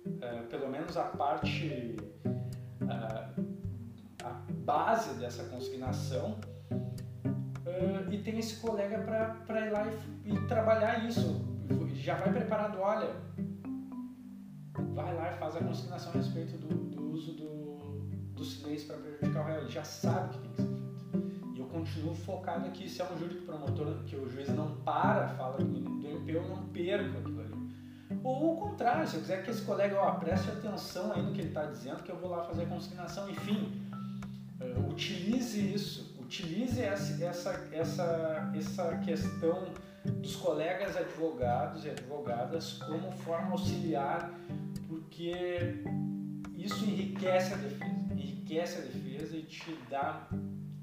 uh, 0.06 0.46
pelo 0.48 0.68
menos 0.68 0.96
a 0.96 1.04
parte, 1.04 1.96
uh, 2.82 3.44
a 4.24 4.30
base 4.64 5.18
dessa 5.18 5.44
consignação, 5.44 6.38
uh, 7.80 8.12
e 8.12 8.18
tem 8.18 8.38
esse 8.38 8.56
colega 8.56 8.98
para 9.46 9.66
ir 9.66 9.70
lá 9.70 9.86
e, 9.86 10.32
e 10.32 10.46
trabalhar 10.46 11.04
isso 11.06 11.54
já 12.04 12.16
vai 12.16 12.30
preparado, 12.34 12.78
olha, 12.80 13.16
vai 14.92 15.14
lá 15.14 15.32
e 15.32 15.38
faz 15.38 15.56
a 15.56 15.60
consignação 15.60 16.12
a 16.12 16.16
respeito 16.16 16.58
do, 16.58 16.68
do 16.68 17.12
uso 17.12 17.32
do, 17.32 17.78
do 18.34 18.44
silêncio 18.44 18.88
para 18.88 18.98
prejudicar 18.98 19.42
o 19.42 19.46
réu. 19.46 19.60
Ele 19.62 19.70
já 19.70 19.84
sabe 19.84 20.26
o 20.26 20.28
que 20.32 20.38
tem 20.38 20.50
que 20.50 20.56
ser 20.56 20.68
feito. 20.68 21.56
E 21.56 21.60
eu 21.60 21.66
continuo 21.66 22.14
focado 22.14 22.66
aqui, 22.66 22.90
se 22.90 23.00
é 23.00 23.10
um 23.10 23.18
júri 23.18 23.36
promotor, 23.36 24.04
que 24.04 24.16
o 24.16 24.28
juiz 24.28 24.50
não 24.50 24.76
para, 24.82 25.28
fala 25.28 25.56
do, 25.56 25.64
do 25.64 26.06
MP, 26.06 26.36
eu 26.36 26.46
não 26.46 26.66
perco 26.66 27.18
aquilo 27.18 27.40
ali. 27.40 27.54
Ou 28.22 28.52
o 28.52 28.56
contrário, 28.68 29.08
se 29.08 29.16
eu 29.16 29.20
quiser 29.22 29.42
que 29.42 29.50
esse 29.50 29.62
colega, 29.62 29.98
ó, 29.98 30.12
preste 30.16 30.50
atenção 30.50 31.10
aí 31.10 31.22
no 31.22 31.32
que 31.32 31.40
ele 31.40 31.48
está 31.48 31.64
dizendo, 31.64 32.02
que 32.02 32.12
eu 32.12 32.16
vou 32.16 32.30
lá 32.30 32.44
fazer 32.44 32.64
a 32.64 32.66
consignação, 32.66 33.30
enfim, 33.30 33.80
uh, 34.60 34.90
utilize 34.90 35.58
isso, 35.74 36.13
utilize 36.24 36.80
essa, 36.80 37.24
essa, 37.24 37.68
essa, 37.72 38.52
essa 38.56 38.96
questão 38.98 39.72
dos 40.20 40.36
colegas 40.36 40.96
advogados 40.96 41.84
e 41.84 41.90
advogadas 41.90 42.74
como 42.74 43.12
forma 43.12 43.52
auxiliar, 43.52 44.30
porque 44.88 45.82
isso 46.56 46.84
enriquece 46.84 47.54
a 47.54 47.56
defesa, 47.56 47.84
enriquece 48.12 48.78
a 48.78 48.80
defesa 48.82 49.36
e 49.36 49.42
te 49.42 49.78
dá 49.90 50.26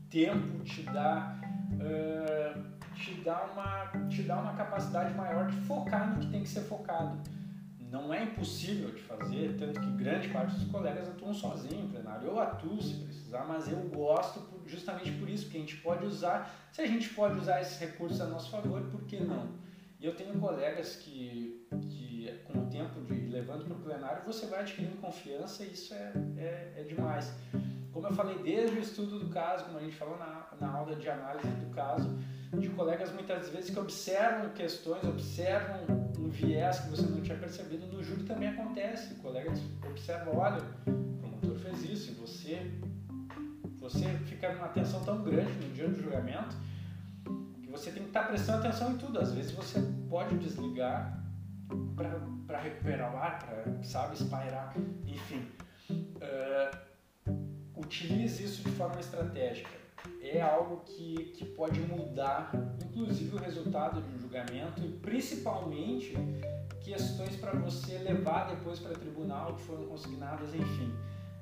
tempo, 0.10 0.64
te 0.64 0.84
dá, 0.84 1.40
uh, 1.74 2.96
te 2.96 3.14
dá, 3.24 3.44
uma, 3.46 4.08
te 4.10 4.24
dá 4.24 4.40
uma 4.40 4.54
capacidade 4.54 5.14
maior 5.16 5.48
de 5.48 5.58
focar 5.62 6.10
no 6.10 6.20
que 6.20 6.28
tem 6.28 6.44
que 6.44 6.50
ser 6.50 6.62
focado. 6.62 7.20
Não 7.92 8.14
é 8.14 8.24
impossível 8.24 8.90
de 8.90 9.02
fazer, 9.02 9.58
tanto 9.60 9.82
que 9.82 9.92
grande 9.92 10.30
parte 10.30 10.56
dos 10.56 10.64
colegas 10.72 11.10
atuam 11.10 11.34
sozinhos 11.34 11.84
em 11.84 11.90
plenário. 11.90 12.26
Eu 12.26 12.40
atuo 12.40 12.82
se 12.82 12.94
precisar, 12.94 13.44
mas 13.46 13.68
eu 13.68 13.78
gosto 13.90 14.42
justamente 14.66 15.12
por 15.12 15.30
isso, 15.30 15.44
porque 15.44 15.58
a 15.58 15.60
gente 15.60 15.76
pode 15.78 16.06
usar, 16.06 16.70
se 16.72 16.82
a 16.82 16.88
gente 16.88 17.10
pode 17.10 17.38
usar 17.38 17.60
esses 17.60 17.78
recursos 17.78 18.22
a 18.22 18.28
nosso 18.28 18.50
favor, 18.50 18.82
por 18.84 19.02
que 19.02 19.20
não? 19.20 19.50
E 20.00 20.06
eu 20.06 20.16
tenho 20.16 20.40
colegas 20.40 20.96
que, 20.96 21.68
que 21.90 22.42
com 22.46 22.60
o 22.60 22.66
tempo 22.68 23.02
de 23.02 23.28
levando 23.28 23.66
para 23.66 23.76
o 23.76 23.80
plenário, 23.80 24.24
você 24.26 24.46
vai 24.46 24.62
adquirindo 24.62 24.96
confiança 24.98 25.64
e 25.64 25.74
isso 25.74 25.94
é, 25.94 26.14
é, 26.38 26.74
é, 26.78 26.84
demais. 26.84 27.36
Como 27.92 28.08
eu 28.08 28.14
falei, 28.14 28.38
desde 28.42 28.78
o 28.78 28.80
estudo 28.80 29.20
do 29.20 29.30
caso, 29.30 29.66
como 29.66 29.78
a 29.78 29.82
gente 29.82 29.98
falou 29.98 30.18
na, 30.18 30.48
na 30.62 30.72
aula 30.72 30.96
de 30.96 31.10
análise 31.10 31.50
do 31.50 31.70
caso, 31.74 32.18
de 32.58 32.70
colegas 32.70 33.12
muitas 33.12 33.50
vezes 33.50 33.70
que 33.70 33.80
observam 33.80 34.50
questões, 34.52 35.04
observam 35.04 36.01
um 36.22 36.30
viés 36.30 36.80
que 36.80 36.90
você 36.90 37.02
não 37.04 37.22
tinha 37.22 37.38
percebido, 37.38 37.88
no 37.88 38.04
júri 38.04 38.24
também 38.24 38.50
acontece. 38.50 39.14
O 39.14 39.18
colega 39.18 39.52
observa, 39.90 40.32
olha, 40.36 40.62
o 40.88 41.18
promotor 41.18 41.58
fez 41.58 41.84
isso 41.84 42.12
e 42.12 42.14
você 42.16 42.72
Você 43.80 44.06
fica 44.26 44.54
numa 44.54 44.68
tensão 44.68 45.04
tão 45.04 45.24
grande 45.24 45.52
no 45.54 45.74
dia 45.74 45.88
do 45.88 46.00
julgamento 46.00 46.56
que 47.62 47.68
você 47.68 47.92
tem 47.92 48.04
que 48.04 48.10
estar 48.10 48.28
prestando 48.28 48.60
atenção 48.60 48.92
em 48.92 48.98
tudo. 48.98 49.20
Às 49.20 49.34
vezes 49.34 49.52
você 49.52 49.82
pode 50.08 50.38
desligar 50.38 51.20
para 52.46 52.60
recuperar 52.60 53.14
o 53.14 53.18
ar, 53.18 53.40
para, 53.40 53.84
sabe, 53.84 54.16
espairar, 54.16 54.74
enfim. 55.06 55.48
Uh, 55.90 56.78
utilize 57.76 58.44
isso 58.44 58.64
de 58.64 58.70
forma 58.72 59.00
estratégica. 59.00 59.81
É 60.22 60.42
algo 60.42 60.82
que, 60.86 61.32
que 61.36 61.46
pode 61.46 61.80
mudar, 61.82 62.52
inclusive, 62.86 63.36
o 63.36 63.40
resultado 63.40 64.02
de 64.02 64.16
um 64.16 64.20
julgamento 64.20 64.82
e 64.82 64.90
principalmente 64.90 66.14
questões 66.80 67.36
para 67.36 67.52
você 67.60 67.98
levar 68.00 68.48
depois 68.48 68.80
para 68.80 68.94
tribunal 68.94 69.56
que 69.56 69.62
foram 69.64 69.86
consignadas, 69.86 70.54
enfim. 70.54 70.92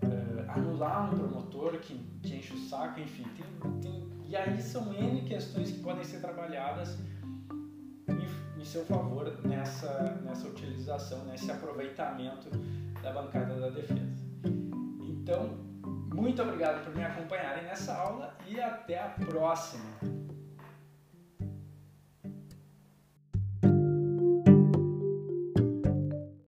Uh, 0.01 0.49
anular 0.49 1.13
um 1.13 1.17
promotor 1.17 1.77
que, 1.79 1.97
que 2.23 2.35
enche 2.37 2.53
o 2.53 2.57
saco, 2.69 2.99
enfim. 2.99 3.25
Tem, 3.35 3.79
tem, 3.81 4.09
e 4.27 4.35
aí 4.35 4.61
são 4.61 4.93
N 4.93 5.21
questões 5.23 5.71
que 5.71 5.79
podem 5.79 6.03
ser 6.03 6.21
trabalhadas 6.21 6.97
em 8.59 8.65
seu 8.65 8.85
favor 8.85 9.39
nessa, 9.43 10.19
nessa 10.23 10.47
utilização, 10.47 11.25
nesse 11.25 11.49
aproveitamento 11.49 12.49
da 13.01 13.13
bancada 13.13 13.55
da 13.59 13.69
defesa. 13.69 14.23
Então, 15.01 15.68
muito 16.19 16.41
obrigado 16.41 16.83
por 16.83 16.93
me 16.95 17.03
acompanharem 17.03 17.63
nessa 17.63 17.95
aula 17.95 18.35
e 18.45 18.59
até 18.59 18.99
a 18.99 19.09
próxima! 19.09 20.18